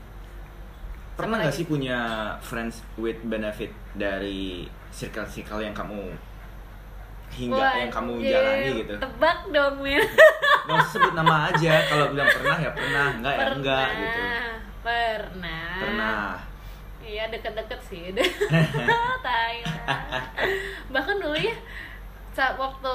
[1.18, 1.98] Pernah nggak sih punya
[2.40, 6.14] friends with benefit dari circle-circle yang kamu
[7.30, 8.94] hingga Wah, yang kamu jalani gitu?
[8.98, 10.02] Tebak dong, Mir.
[10.70, 11.72] Usah sebut nama aja.
[11.86, 14.20] Kalau bilang pernah ya pernah, enggak ya enggak gitu.
[14.80, 15.70] Pernah.
[15.78, 16.26] Pernah.
[17.02, 18.02] Iya deket-deket sih.
[19.26, 20.22] Tai lah.
[20.90, 21.56] Bahkan dulu ya
[22.30, 22.94] saat waktu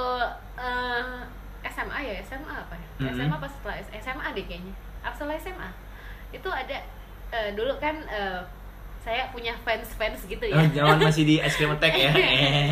[0.56, 1.16] eh,
[1.72, 2.88] SMA ya SMA apa ya?
[3.02, 3.18] Mhm.
[3.18, 4.74] SMA pas setelah SMA deh kayaknya.
[5.14, 5.70] Setelah SMA?
[6.32, 6.78] Itu ada
[7.32, 8.42] eh, dulu kan eh,
[9.06, 10.58] saya punya fans-fans gitu ya.
[10.58, 12.10] Oh, zaman masih di es krim attack ya.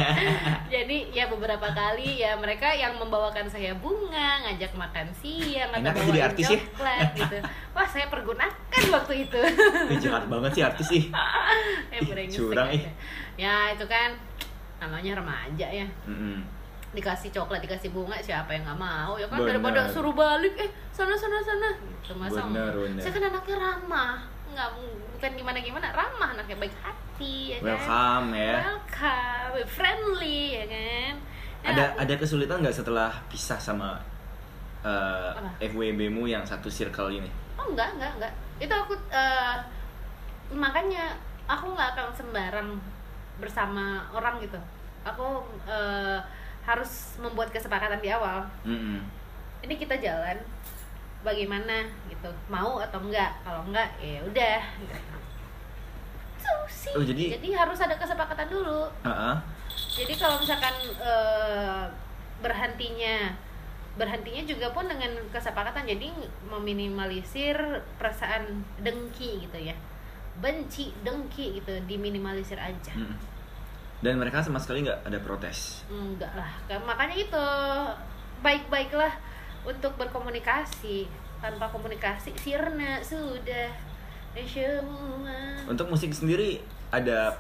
[0.73, 5.91] Jadi ya beberapa kali ya mereka yang membawakan saya bunga, ngajak makan siang Enak ya
[5.93, 6.57] atau jadi artis ya?
[6.57, 7.37] coklat gitu.
[7.77, 9.41] Wah saya pergunakan waktu itu.
[9.93, 11.03] Ih, jahat banget sih artis sih.
[11.93, 12.81] eh, Ih, brengsek curang, ih.
[13.37, 14.17] Ya itu kan
[14.81, 15.85] namanya remaja ya.
[16.09, 16.41] Mm-mm.
[16.93, 19.57] Dikasih coklat, dikasih bunga, siapa yang nggak mau ya kan Bener.
[19.57, 22.69] daripada suruh balik eh sana sana sana gitu masa Bener.
[23.01, 24.21] Saya kan anaknya ramah,
[24.53, 24.69] nggak
[25.17, 27.65] bukan gimana gimana ramah anaknya baik hati ya kan.
[27.65, 28.55] Welcome ya.
[28.61, 31.13] Welcome, friendly ya kan.
[31.63, 33.97] Ya, Ada ada kesulitan nggak setelah pisah sama
[34.85, 35.49] eh, Apa?
[35.63, 37.31] FWB-mu yang satu circle ini?
[37.57, 38.33] Oh enggak, enggak, enggak.
[38.61, 39.57] Itu aku eh,
[40.53, 41.17] makanya
[41.49, 42.69] aku nggak akan sembarang
[43.41, 44.59] bersama orang gitu.
[45.07, 46.19] Aku eh,
[46.63, 48.47] harus membuat kesepakatan di awal.
[48.63, 49.03] Mm-mm.
[49.63, 50.39] Ini kita jalan
[51.23, 52.31] bagaimana gitu.
[52.47, 53.31] Mau atau enggak?
[53.43, 54.59] Kalau enggak ya udah.
[54.79, 54.95] Gitu.
[56.67, 56.91] Sih.
[56.95, 58.91] Oh, jadi- harus ada kesepakatan dulu.
[59.07, 59.39] Ah-ah.
[59.71, 61.85] Jadi kalau misalkan eh,
[62.43, 63.31] berhentinya
[63.93, 66.09] berhentinya juga pun dengan kesepakatan jadi
[66.49, 67.55] meminimalisir
[68.01, 69.77] perasaan dengki gitu ya
[70.41, 73.13] benci dengki gitu diminimalisir aja Mm-mm.
[74.03, 75.87] Dan mereka sama sekali nggak ada protes.
[75.87, 77.45] enggak lah Ka- makanya itu
[78.43, 79.15] baik-baiklah
[79.63, 81.07] untuk berkomunikasi
[81.39, 83.71] tanpa komunikasi sirna sudah
[84.43, 86.59] semua Untuk musik sendiri
[86.91, 87.31] ada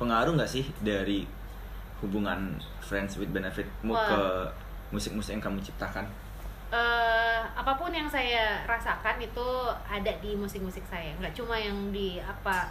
[0.00, 1.28] pengaruh nggak sih dari
[2.00, 4.08] hubungan friends with benefitmu Wah.
[4.08, 4.22] ke
[4.88, 6.08] musik-musik yang kamu ciptakan?
[6.68, 9.48] eh apa pun yang saya rasakan itu
[9.88, 12.68] ada di musik-musik saya nggak cuma yang di apa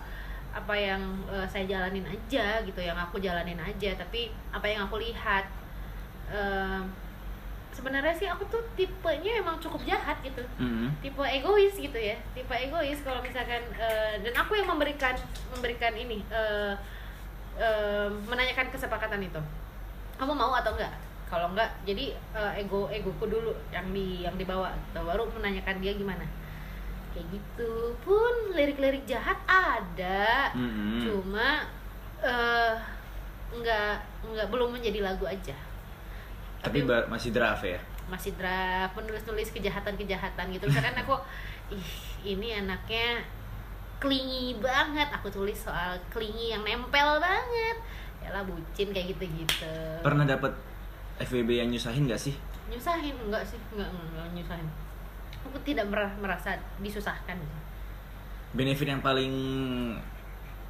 [0.52, 5.00] apa yang eh, saya jalanin aja gitu yang aku jalanin aja tapi apa yang aku
[5.00, 5.46] lihat
[6.28, 6.82] Eh,
[7.72, 10.92] sebenarnya sih aku tuh tipenya emang cukup jahat gitu Mm-mm.
[11.00, 15.16] tipe egois gitu ya tipe egois kalau misalkan eh, dan aku yang memberikan
[15.56, 16.74] memberikan ini eh,
[17.56, 19.40] eh, menanyakan kesepakatan itu
[20.20, 20.92] kamu mau atau enggak
[21.32, 25.00] kalau enggak jadi eh, ego egoku dulu yang di yang dibawa gitu.
[25.06, 26.28] baru menanyakan dia gimana
[27.18, 27.74] kayak gitu.
[28.06, 30.54] Pun lirik-lirik jahat ada.
[30.54, 31.02] Mm-mm.
[31.02, 31.66] cuma
[32.22, 32.74] eh
[33.50, 35.58] enggak enggak belum menjadi lagu aja.
[36.62, 37.82] Tapi ba- masih draft ya.
[38.08, 41.20] masih draft menulis-nulis kejahatan-kejahatan gitu misalkan aku
[41.68, 41.92] ih
[42.24, 43.20] ini anaknya
[44.00, 45.10] klingi banget.
[45.12, 47.78] Aku tulis soal klingi yang nempel banget.
[48.24, 49.76] Ya lah bucin kayak gitu-gitu.
[50.06, 50.54] Pernah dapat
[51.20, 52.38] FWB yang nyusahin nggak sih?
[52.68, 53.16] nyusahin?
[53.28, 53.60] Enggak sih.
[53.76, 54.68] Enggak, enggak, enggak nyusahin
[55.48, 57.40] aku tidak mer- merasa disusahkan
[58.50, 59.34] Benefit yang paling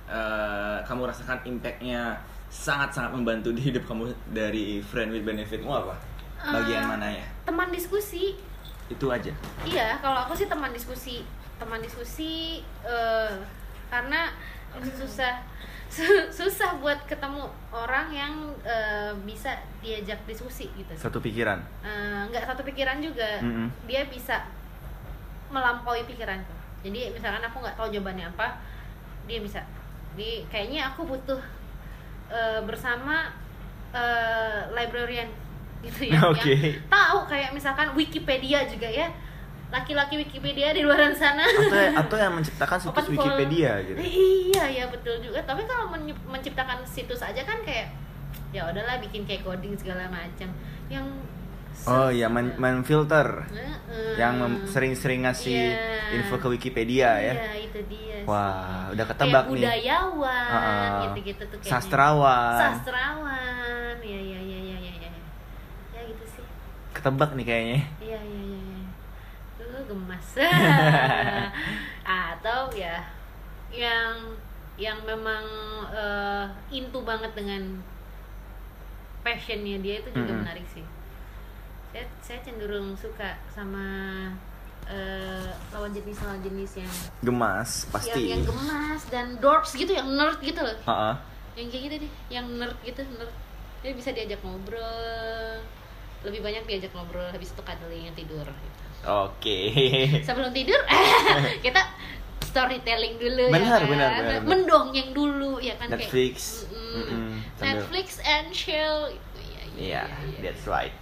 [0.07, 2.15] eh, kamu rasakan impactnya
[2.47, 5.95] sangat-sangat membantu di hidup kamu dari friend with benefitmu apa?
[6.39, 7.25] Bagian Eh, mana ya?
[7.43, 8.37] teman diskusi
[8.87, 9.35] Itu aja.
[9.61, 11.19] Iya, kalau aku sih teman diskusi,
[11.57, 13.33] teman diskusi eh,
[13.87, 14.31] karena
[14.95, 15.43] susah
[15.87, 20.91] su- susah buat ketemu orang yang eh, bisa diajak diskusi gitu.
[20.95, 21.59] Satu pikiran.
[21.83, 23.67] Eh, nggak satu pikiran juga, Mm-mm.
[23.83, 24.39] dia bisa
[25.49, 26.53] melampaui pikiranku.
[26.83, 28.59] Jadi misalkan aku nggak tahu jawabannya apa,
[29.25, 29.61] dia bisa.
[30.13, 31.39] Jadi kayaknya aku butuh
[32.29, 33.31] eh, bersama
[33.91, 35.27] eh, librarian
[35.85, 36.51] gitu ya, Oke.
[36.57, 39.07] yang tahu kayak misalkan Wikipedia juga ya,
[39.69, 41.45] laki-laki Wikipedia di luar sana.
[41.45, 43.97] Atau atau yang menciptakan situs Open Wikipedia gitu.
[44.01, 45.43] Iya, ya betul juga.
[45.45, 47.93] Tapi kalau men- menciptakan situs aja kan kayak
[48.55, 50.49] ya udahlah bikin kayak coding segala macam.
[50.87, 51.05] Yang
[51.85, 53.45] Oh iya, men- menfilter.
[53.53, 54.17] Heeh.
[54.17, 54.35] Yang
[54.73, 56.15] sering-sering ngasih Iya.
[56.17, 57.33] info ke Wikipedia ya.
[57.37, 58.17] Iya, itu dia.
[58.23, 58.27] sih.
[58.27, 59.63] Wah, udah ketebak kayak nih.
[59.63, 60.89] budayawan, Heeh.
[61.05, 61.71] gitu-gitu tuh kayaknya.
[61.71, 62.57] Sastrawan.
[62.59, 63.95] Sastrawan.
[64.01, 65.11] Iya, iya, iya, iya, iya, iya.
[65.93, 66.43] Ya gitu sih.
[66.91, 67.79] Ketebak nih kayaknya.
[68.01, 68.81] Iya, iya, iya, iya.
[72.07, 73.03] atau ya
[73.73, 74.15] yang
[74.77, 75.43] yang memang
[75.91, 77.81] eh, into banget dengan
[79.25, 80.41] passionnya dia itu juga Mm-mm.
[80.45, 80.85] menarik sih
[81.97, 83.81] saya saya cenderung suka sama
[84.85, 88.21] eh, lawan jenis lawan jenis yang Gemas pasti.
[88.23, 91.17] yang, yang gemas dan dorks gitu yang nerd gitu loh Ha-ha.
[91.53, 93.33] yang kayak gitu deh yang nerd gitu nerd
[93.79, 95.57] dia bisa diajak ngobrol
[96.21, 98.81] lebih banyak diajak ngobrol habis itu cuddling tidur gitu.
[99.07, 99.57] Oke.
[100.21, 100.77] sebelum tidur
[101.65, 101.81] kita
[102.43, 103.89] storytelling dulu Benar, ya kan?
[103.89, 104.41] benar, benar, benar.
[104.45, 106.61] mendongeng dulu ya kan Netflix.
[106.63, 107.29] kayak, mm, Mm-mm.
[107.55, 110.03] Sambil- Netflix and chill gitu ya Iya,
[110.41, 110.93] that's right.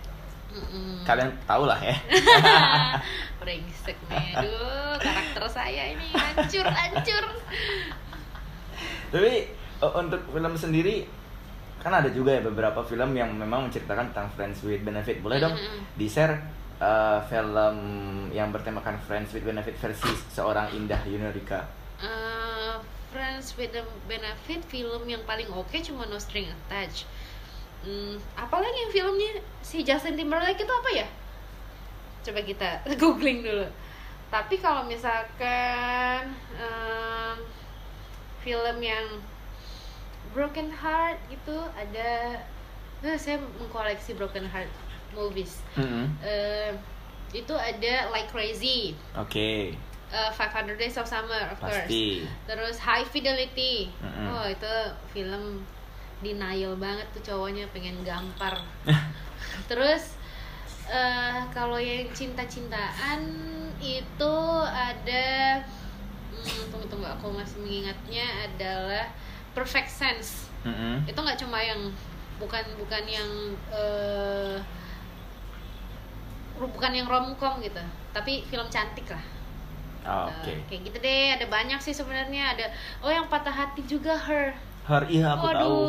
[0.56, 1.04] Mm-mm.
[1.04, 1.96] Kalian tau lah ya.
[3.44, 7.26] brengsek nih aduh karakter saya ini hancur hancur
[9.14, 9.32] Tapi
[9.84, 11.06] uh, untuk film sendiri
[11.84, 15.22] kan ada juga ya beberapa film yang memang menceritakan tentang friends with benefit.
[15.22, 15.86] Boleh dong Mm-mm.
[15.94, 16.42] di share
[16.82, 17.78] uh, film
[18.34, 21.68] yang bertemakan friends with benefit versi seorang Indah Yunarika.
[22.02, 22.76] Eh,
[23.16, 23.72] Friends with
[24.12, 27.08] Benefit film yang paling oke cuma No String Attached.
[27.86, 31.08] Hmm, apalagi yang filmnya si Justin Timberlake itu apa ya?
[32.26, 33.70] Coba kita googling dulu.
[34.34, 37.38] Tapi kalau misalkan em,
[38.42, 39.06] film yang
[40.34, 42.42] Broken Heart gitu ada,
[43.00, 44.68] nah, saya mengkoleksi Broken Heart
[45.14, 45.62] movies.
[45.78, 46.10] Mm-mm.
[46.20, 46.74] Eh,
[47.32, 49.72] itu ada Like Crazy, Oke,
[50.10, 51.86] eh, 500 Days of Summer of course.
[51.86, 52.26] pasti.
[52.50, 53.88] Terus High Fidelity.
[54.02, 54.26] Mm-mm.
[54.28, 54.74] Oh, itu
[55.14, 55.64] film
[56.24, 58.60] denial banget tuh cowoknya pengen gampar.
[59.68, 60.16] Terus
[60.86, 63.22] eh kalau yang cinta-cintaan
[63.82, 64.36] itu
[64.70, 65.60] ada
[66.30, 69.10] hmm, tunggu tunggu aku masih mengingatnya adalah
[69.58, 70.48] Perfect Sense.
[70.62, 71.04] Mm-mm.
[71.10, 71.90] Itu nggak cuma yang
[72.38, 73.30] bukan bukan yang
[73.74, 74.58] eh
[76.56, 77.84] bukan yang romcom gitu,
[78.16, 79.24] tapi film cantik lah.
[80.06, 80.54] Oh, Oke.
[80.70, 82.70] kayak gitu deh ada banyak sih sebenarnya ada
[83.02, 84.54] oh yang patah hati juga her
[84.86, 85.80] Her, iya aku Waduh, tahu.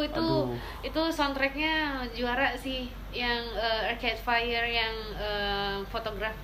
[0.00, 0.46] itu Aduh.
[0.80, 1.74] itu soundtracknya
[2.10, 6.34] juara sih yang eh, Arcade Fire yang eh, fotograf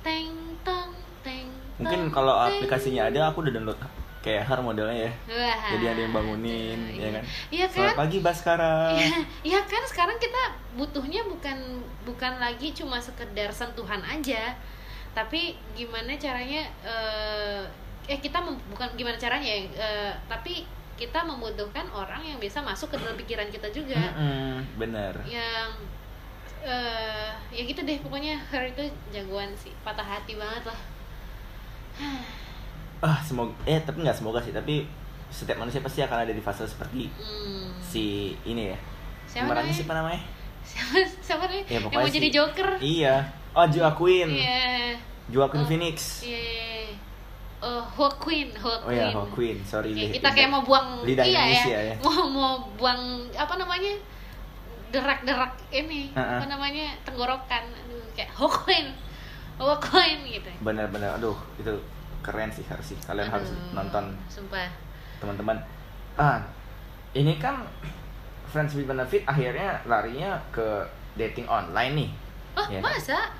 [0.00, 0.28] teng
[0.60, 0.92] tong
[1.22, 1.48] teng
[1.80, 3.80] Mungkin kalau aplikasinya ada, aku udah download
[4.22, 5.12] kayak Her modelnya ya.
[5.26, 5.74] Wah.
[5.74, 7.00] Jadi ada yang bangunin, Iya.
[7.00, 7.22] ya kan?
[7.50, 8.00] Iya Selamat kan?
[8.06, 8.74] pagi Baskara.
[8.94, 10.42] Iya, iya kan sekarang kita
[10.72, 11.58] butuhnya bukan
[12.04, 14.54] bukan lagi cuma sekedar sentuhan aja,
[15.10, 17.62] tapi gimana caranya eh
[18.04, 20.62] eh kita mem- bukan gimana caranya ya, eh, tapi
[20.94, 25.14] kita membutuhkan orang yang bisa masuk ke dalam pikiran kita juga, Mm-mm, bener.
[25.24, 25.70] yang
[26.62, 30.80] eh ya gitu deh pokoknya her itu jagoan sih, patah hati banget lah.
[33.02, 34.86] Ah, semoga eh tapi nggak semoga sih, tapi
[35.26, 37.74] setiap manusia pasti akan ada di fase seperti Hmm.
[37.76, 38.78] si ini ya.
[39.26, 39.74] Siapa namanya?
[39.74, 40.22] siapa namanya?
[40.62, 42.68] Siapa siapa nih Ya, yang mau jadi si- Joker?
[42.78, 43.14] Iya.
[43.50, 44.30] Oh, Joaquin.
[44.30, 44.94] Iya.
[45.28, 46.22] Joaquin Oh, Phoenix.
[46.22, 46.81] Iya.
[47.62, 48.82] Oh, Joaquin, Joaquin.
[48.82, 49.56] Oh ya, Joaquin.
[49.62, 49.94] Sorry.
[49.94, 51.96] Kayak kita kayak mau buang lidah iya Indonesia ya, ya.
[52.02, 53.00] mau mau buang
[53.32, 53.94] apa namanya
[54.90, 56.36] derak-derak ini Uh-uh.
[56.36, 58.86] apa namanya tenggorokan Aduh, kayak Joaquin,
[59.56, 60.50] Joaquin gitu.
[60.60, 61.14] Bener-bener.
[61.16, 61.70] Aduh, itu
[62.20, 62.98] keren sih harus sih.
[62.98, 64.68] Kalian harus Aduh, nonton Sumpah.
[65.18, 65.56] teman-teman.
[66.14, 66.42] Ah,
[67.14, 67.62] ini kan
[68.44, 72.10] Friends with Benefit akhirnya larinya ke dating online nih.
[72.52, 72.80] Oh, Iya.
[72.84, 73.32] masa?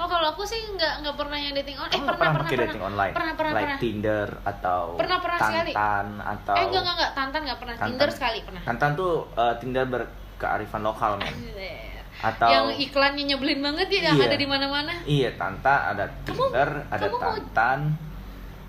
[0.00, 1.92] Oh, kalau aku sih nggak nggak pernah yang dating online.
[1.92, 3.12] Eh, Kamu pernah pernah pernah dating online?
[3.12, 3.78] Pernah pernah like pernah.
[3.78, 5.70] Tinder atau Pernah, pernah sekali.
[5.70, 7.74] Tantan atau Eh, enggak enggak enggak, Tantan nggak pernah.
[7.74, 7.88] Tantan.
[7.90, 8.62] Tinder sekali pernah.
[8.64, 11.34] Tantan tuh eh, Tinder berkearifan lokal men.
[12.20, 14.26] Atau yang iklannya nyebelin banget ya yang Iya.
[14.26, 14.92] ada di mana-mana.
[15.04, 17.80] Iya, Tantan ada Kamu- Tinder, ada kamu mau- Tantan.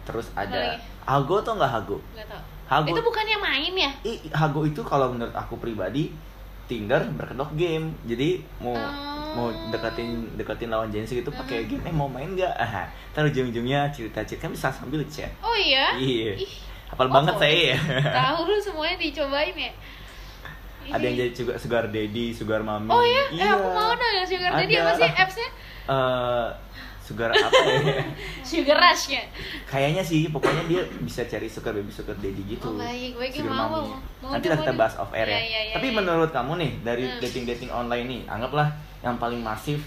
[0.04, 0.60] Terus ada?
[1.02, 1.98] Hago tuh nggak Hago?
[2.12, 2.44] Nggak tahu.
[2.67, 3.91] Hago Itu bukannya main ya?
[4.04, 6.12] Ih, Hago itu kalau menurut aku pribadi
[6.72, 7.92] Tinder berkedok game.
[8.06, 9.12] Jadi mau Oh.
[9.32, 11.70] mau deketin deketin lawan jenis gitu pakai Hmm.
[11.70, 12.52] game eh mau main nggak?
[12.54, 15.28] Ah, terus ujung-ujungnya cerita-cerita kan bisa sambil chat.
[15.39, 15.95] Oh iya.
[15.95, 16.36] Iya.
[16.38, 16.52] Ih,
[16.88, 17.43] Hafal Oh, banget boleh.
[17.45, 17.78] saya ya.
[18.14, 19.72] tahu lu semuanya dicobain ya.
[20.95, 22.88] Ada yang jadi juga sugar daddy, sugar mommy.
[22.88, 24.82] Oh iya, eh aku mau dong yang sugar daddy Ada.
[24.82, 25.50] apa sih appsnya?
[25.88, 26.48] Eh,
[27.02, 28.06] sugar apa ya?
[28.45, 29.24] Sugar rush ya.
[29.66, 32.64] Kayaknya sih, pokoknya dia bisa cari sugar baby, sugar daddy gitu.
[32.64, 33.97] Oh baik, baik Sugar mau.
[34.24, 35.34] Nanti lah kita bahas off air ya.
[35.34, 35.97] Iya, iya, iya, Tapi iya.
[35.97, 37.20] menurut kamu nih dari Hmm.
[37.20, 39.82] dating-dating online nih, anggaplah yang paling masif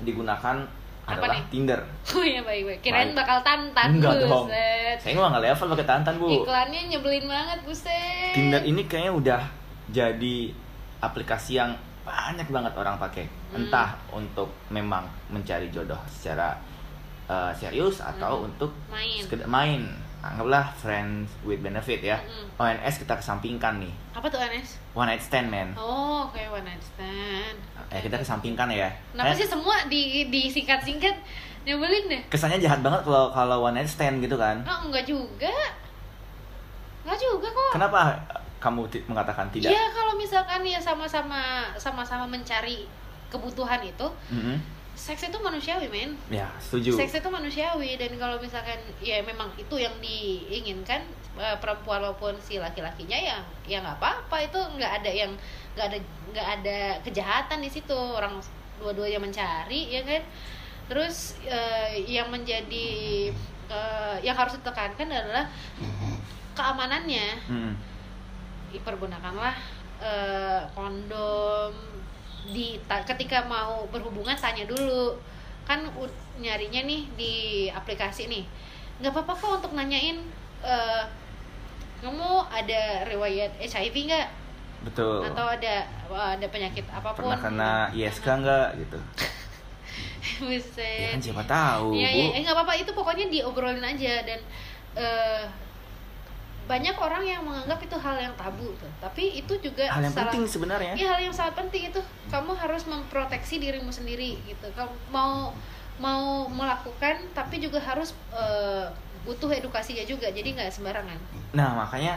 [0.00, 0.66] digunakan
[1.04, 1.44] Apa adalah nih?
[1.48, 1.80] Tinder.
[2.14, 2.78] Oh iya baik baik.
[2.80, 3.16] Kirain Baik.
[3.16, 4.48] bakal tantan Enggak dong.
[4.48, 4.96] buset.
[4.98, 6.26] Saya mah nggak level pakai tantan bu.
[6.34, 8.32] Iklannya nyebelin banget buset.
[8.32, 9.42] Tinder ini kayaknya udah
[9.88, 10.36] jadi
[10.98, 13.24] aplikasi yang banyak banget orang pakai.
[13.48, 13.58] Hmm.
[13.58, 16.52] Entah untuk memang mencari jodoh secara
[17.24, 18.46] uh, serius atau Hmm.
[18.46, 19.18] untuk main.
[19.18, 19.82] sekedar main.
[20.20, 22.16] anggaplah friends with benefit ya.
[22.16, 22.56] Mm-mm.
[22.56, 23.92] ONS kita kesampingkan nih.
[24.10, 25.68] apa tuh Anes One night stand man.
[25.74, 27.56] oh kayak one night stand
[27.88, 28.88] Eh kita kesampingkan ya.
[29.12, 31.12] kenapa Eh, sih semua di disingkat-singkat
[31.62, 34.64] nyebelin deh Kesannya jahat banget kalau kalau one night stand gitu kan.
[34.64, 35.52] oh enggak juga
[37.04, 38.00] enggak juga kok Kenapa
[38.64, 39.68] kamu mengatakan tidak?
[39.68, 42.88] Iya kalau misalkan ya sama-sama sama-sama mencari
[43.28, 44.56] kebutuhan itu, Mhm.
[44.94, 46.16] seks itu manusiawi men.
[46.30, 46.96] Ya, setuju.
[46.96, 51.04] Seks itu manusiawi dan kalau misalkan ya memang itu yang diinginkan
[51.34, 55.34] eh, perempuan maupun si laki-lakinya ya ya nggak apa-apa itu nggak ada yang
[55.74, 55.98] nggak ada
[56.30, 58.38] nggak ada kejahatan di situ orang
[58.78, 60.22] dua-duanya mencari ya kan.
[60.86, 62.86] Terus eh, yang menjadi
[63.66, 65.50] eh, yang harus ditekankan adalah
[66.54, 67.72] keamanannya Mhm.
[68.80, 69.54] Pergunakanlah
[69.98, 71.70] eh, kondom
[72.50, 75.16] di ta- ketika mau berhubungan tanya dulu
[75.64, 75.80] kan
[76.36, 77.34] nyarinya nih di
[77.70, 78.44] aplikasi nih
[79.00, 80.18] nggak apa-apa kok untuk nanyain
[80.60, 81.02] eh,
[82.00, 84.28] kamu ada riwayat HIV nggak
[84.84, 85.24] Betul.
[85.24, 88.98] atau ada ada penyakit apa pun Pernah kena ISK enggak gitu?
[90.24, 91.14] Ya Buset.
[91.14, 92.34] kan siapa tahu, Iya, Bu.
[92.34, 94.40] eh, nggak apa-apa itu pokoknya diobrolin aja dan
[94.96, 95.44] eh,
[96.64, 98.88] banyak orang yang menganggap itu hal yang tabu tuh.
[98.96, 100.92] Tapi itu juga Hal yang salah- penting sebenarnya.
[100.96, 102.00] Iya hal yang sangat penting itu.
[102.26, 104.66] Kamu harus memproteksi dirimu sendiri gitu.
[104.72, 105.52] Kamu mau
[105.94, 108.88] mau melakukan tapi juga harus eh,
[109.22, 110.28] butuh edukasinya juga.
[110.28, 111.18] Jadi nggak sembarangan.
[111.52, 112.16] Nah, makanya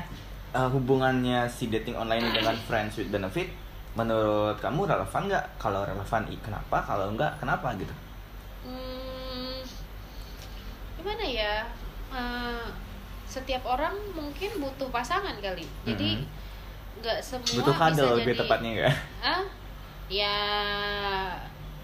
[0.52, 3.52] eh, hubungannya si dating online dengan friends with benefit
[3.94, 5.46] menurut kamu relevan nggak?
[5.58, 6.78] Kalau relevan, kenapa?
[6.82, 7.92] Kalau enggak, kenapa gitu?
[8.64, 9.60] Hmm,
[10.96, 11.66] gimana ya?
[12.08, 12.66] Eh,
[13.38, 15.64] setiap orang mungkin butuh pasangan kali.
[15.84, 16.26] Jadi Mhm.
[16.98, 18.92] nggak semua Butuh kadal lebih jadi- tepatnya ya.
[19.22, 19.44] ah
[20.08, 20.36] ya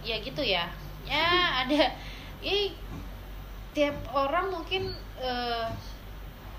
[0.02, 0.66] ya gitu ya
[1.04, 1.28] ya
[1.62, 1.92] ada
[2.40, 2.56] ya
[3.72, 4.90] tiap orang mungkin
[5.20, 5.68] eh,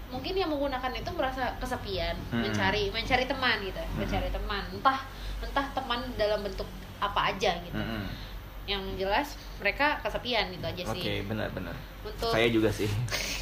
[0.06, 2.46] mungkin yang menggunakan itu merasa kesepian Mm-mm.
[2.46, 5.00] mencari mencari teman gitu mencari teman entah
[5.40, 6.68] entah teman dalam bentuk
[7.00, 8.04] apa aja gitu Mm-mm.
[8.64, 11.74] yang jelas mereka kesepian gitu aja Oke, sih benar-benar.
[12.02, 12.86] untuk Saya juga sih.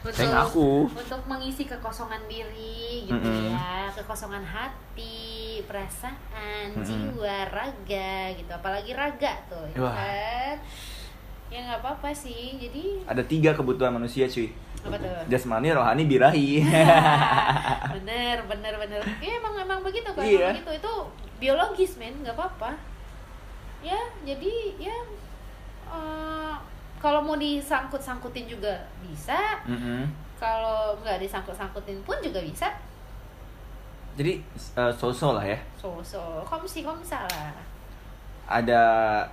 [0.00, 0.88] untuk Saya ngaku.
[0.88, 3.52] untuk mengisi kekosongan diri gitu Mm-mm.
[3.52, 5.28] ya kekosongan hati
[5.62, 6.82] perasaan Mm-mm.
[6.82, 9.92] jiwa raga gitu apalagi raga tuh ya Wah.
[9.92, 10.56] kan
[11.46, 14.54] ya nggak apa-apa sih jadi Ada tiga kebutuhan manusia, cuy.
[14.80, 16.62] apa tuh Jasmani, rohani, birahi.
[17.98, 20.24] bener bener bener ya emang emang begitu Iya.
[20.48, 20.94] emang begitu itu
[21.36, 22.72] biologis men nggak apa-apa
[23.80, 24.96] ya jadi ya
[25.90, 26.54] eh,
[27.00, 30.04] kalau mau disangkut-sangkutin juga bisa Mm-mm.
[30.36, 32.68] kalau nggak disangkut-sangkutin pun juga bisa
[34.14, 34.36] Jadi
[34.76, 35.56] eh, so-so lah ya.
[35.74, 37.52] so so komsi komsa lah
[38.50, 38.82] Ada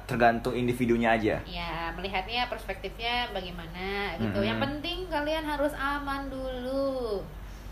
[0.05, 1.41] tergantung individunya aja.
[1.43, 4.45] ya melihatnya perspektifnya bagaimana gitu Mm-mm.
[4.45, 7.20] yang penting kalian harus aman dulu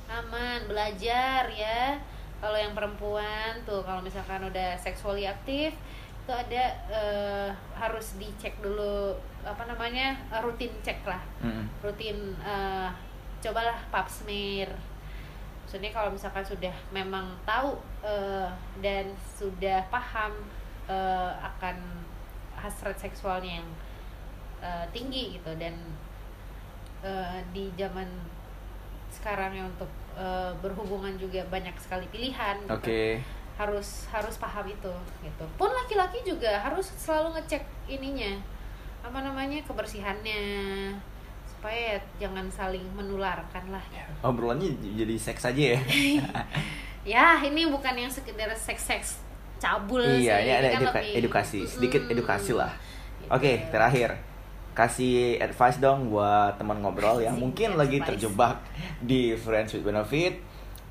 [0.05, 1.95] aman belajar ya
[2.41, 5.71] kalau yang perempuan tuh kalau misalkan udah seksually aktif
[6.25, 9.13] itu ada eh, harus dicek dulu
[9.45, 11.21] apa namanya eh, rutin cek lah.
[11.45, 11.69] Mm-mm.
[11.85, 12.89] rutin eh,
[13.45, 14.73] cobalah pap smear.
[15.65, 18.49] Maksudnya kalau misalkan sudah memang tahu eh,
[18.81, 20.33] dan sudah paham
[20.89, 21.77] eh, akan
[22.57, 23.69] hasrat seksualnya yang
[24.65, 25.53] eh, tinggi gitu.
[25.61, 25.77] Dan
[27.05, 28.09] eh, di zaman
[29.13, 32.73] sekarang yang untuk eh, berhubungan juga banyak sekali pilihan gitu.
[32.73, 33.21] Oke.
[33.55, 34.93] harus harus paham itu
[35.23, 35.45] gitu.
[35.55, 38.35] Pun laki-laki juga harus selalu ngecek ininya
[39.05, 40.41] apa namanya kebersihannya
[41.45, 43.81] supaya jangan saling menularkan lah
[44.25, 45.79] Obrolannya jadi seks aja ya.
[47.17, 49.21] ya ini bukan yang sekedar seks-seks
[49.61, 52.13] cabul iya, sih ini ada kan eduka- lebih- edukasi, sedikit Mm-mm.
[52.17, 52.73] edukasi lah.
[53.21, 53.29] Gitu.
[53.31, 54.09] Oke, terakhir.
[54.75, 58.59] Kasih advice dong buat teman ngobrol yang mungkin lagi terjebak
[58.99, 60.35] di Friends with Benefit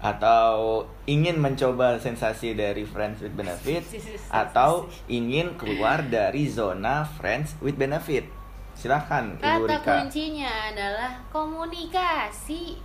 [0.05, 3.89] atau ingin mencoba sensasi dari Friends with Benefit
[4.29, 8.29] atau ingin keluar dari zona Friends with Benefit.
[8.77, 9.93] Silahkan Ibu Kata Rika.
[10.05, 12.77] kuncinya adalah komunikasi.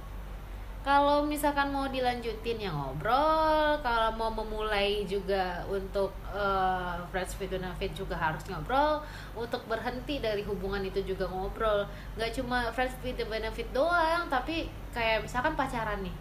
[0.80, 7.92] Kalau misalkan mau dilanjutin ya ngobrol, kalau mau memulai juga untuk eh, friends with benefit
[7.92, 9.04] juga harus ngobrol.
[9.36, 11.84] Untuk berhenti dari hubungan itu juga ngobrol.
[12.16, 16.16] Gak cuma friends with benefit doang, tapi kayak misalkan pacaran nih.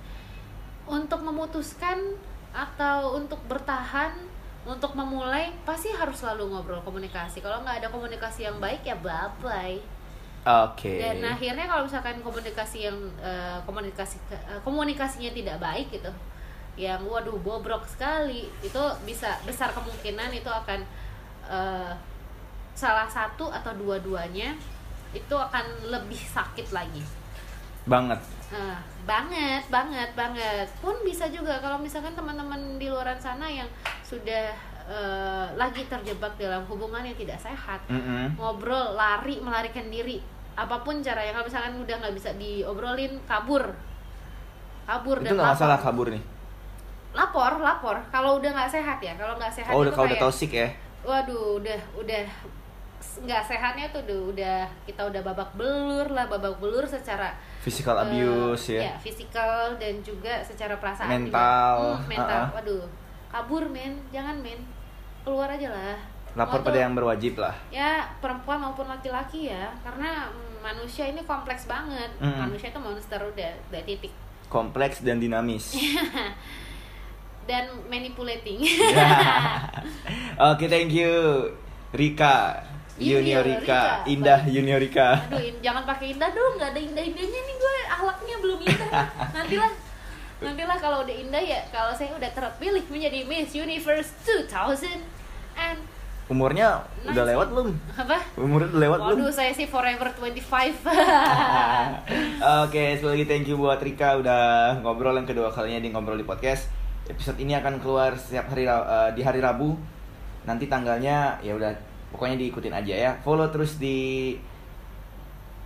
[0.88, 2.16] Untuk memutuskan
[2.50, 4.16] atau untuk bertahan,
[4.64, 7.44] untuk memulai pasti harus selalu ngobrol komunikasi.
[7.44, 9.98] Kalau nggak ada komunikasi yang baik ya bye bye
[10.48, 10.96] Oke.
[11.02, 16.08] dan akhirnya kalau misalkan komunikasi yang eh, komunikasi eh, komunikasinya tidak baik gitu
[16.78, 20.80] yang waduh bobrok sekali itu bisa besar kemungkinan itu akan
[21.50, 21.92] eh,
[22.72, 24.54] salah satu atau dua-duanya
[25.10, 27.02] itu akan lebih sakit lagi
[27.88, 28.20] Banget.
[29.08, 30.68] Banget, banget, banget.
[30.84, 33.68] Pun bisa juga kalau misalkan teman-teman di luar sana yang
[34.04, 34.52] sudah
[34.88, 38.36] eh, lagi terjebak dalam hubungan yang tidak sehat, Mm-mm.
[38.36, 40.20] ngobrol, lari, melarikan diri,
[40.56, 41.32] apa pun caranya.
[41.36, 43.64] Kalau misalkan udah nggak bisa diobrolin, kabur,
[44.88, 46.24] kabur itu nggak masalah kabur nih
[47.16, 47.96] Lapor, lapor.
[48.12, 50.68] Kalau udah nggak sehat ya, kalau nggak sehat oh itu udah kalau udah toxic ya
[51.08, 52.22] waduh, udah, udah
[53.18, 58.02] nggak sehatnya tuh udah, udah kita udah babak belur lah, babak belur secara physical Eh,
[58.04, 61.96] abuse ya, fisikal dan juga secara perasaan Mental, juga.
[61.98, 62.42] Hmm, mental.
[62.44, 62.54] uh-uh.
[62.54, 62.84] waduh
[63.28, 63.92] kabur men.
[64.08, 64.60] Jangan men.
[65.20, 65.96] Keluar aja lah.
[66.32, 67.52] Lapor pada yang berwajib lah.
[67.68, 69.68] Ya perempuan maupun laki-laki ya.
[69.82, 72.08] Karena mm, manusia ini kompleks banget.
[72.16, 72.48] Mm-mm.
[72.48, 74.12] manusia itu monster udah udah titik.
[74.48, 75.74] Kompleks dan dinamis.
[77.48, 78.60] Dan manipulating.
[80.52, 81.48] Oke thank you
[81.90, 82.60] Rika
[82.98, 83.82] Junior Junior Rika, Rika.
[84.06, 84.52] Indah Baik.
[84.52, 85.08] Junior Rika.
[85.24, 88.90] aduh in- jangan pakai indah dong nggak ada indah-indahnya nih gue akhlaknya belum indah
[89.34, 89.72] nantilah
[90.38, 94.50] nantilah kalau udah indah ya kalau saya udah terpilih menjadi Miss Universe 2000
[95.56, 95.78] and
[96.28, 97.30] Umurnya udah Nice.
[97.32, 97.68] lewat belum?
[97.96, 99.16] apa Umurnya udah lewat belum?
[99.16, 100.84] Waduh, saya sih forever 25
[102.68, 104.42] Oke, sekali lagi thank you buat Rika udah
[104.78, 106.68] ngobrol yang kedua kalinya di ngobrol di podcast.
[107.06, 108.76] Episode ini akan keluar setiap hari eh,
[109.12, 109.72] di hari Rabu.
[110.44, 111.72] Nanti tanggalnya ya udah
[112.12, 113.12] pokoknya diikutin aja ya.
[113.22, 114.36] Follow terus di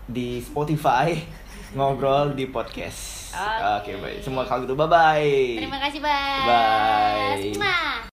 [0.06, 1.14] di Spotify
[1.76, 3.32] ngobrol di podcast.
[3.32, 4.02] Oke, Oke.
[4.02, 4.18] baik.
[4.20, 5.56] Semua kalau gitu bye bye.
[5.56, 6.00] Terima kasih.
[6.02, 7.56] Bye.
[7.56, 8.11] Mwah.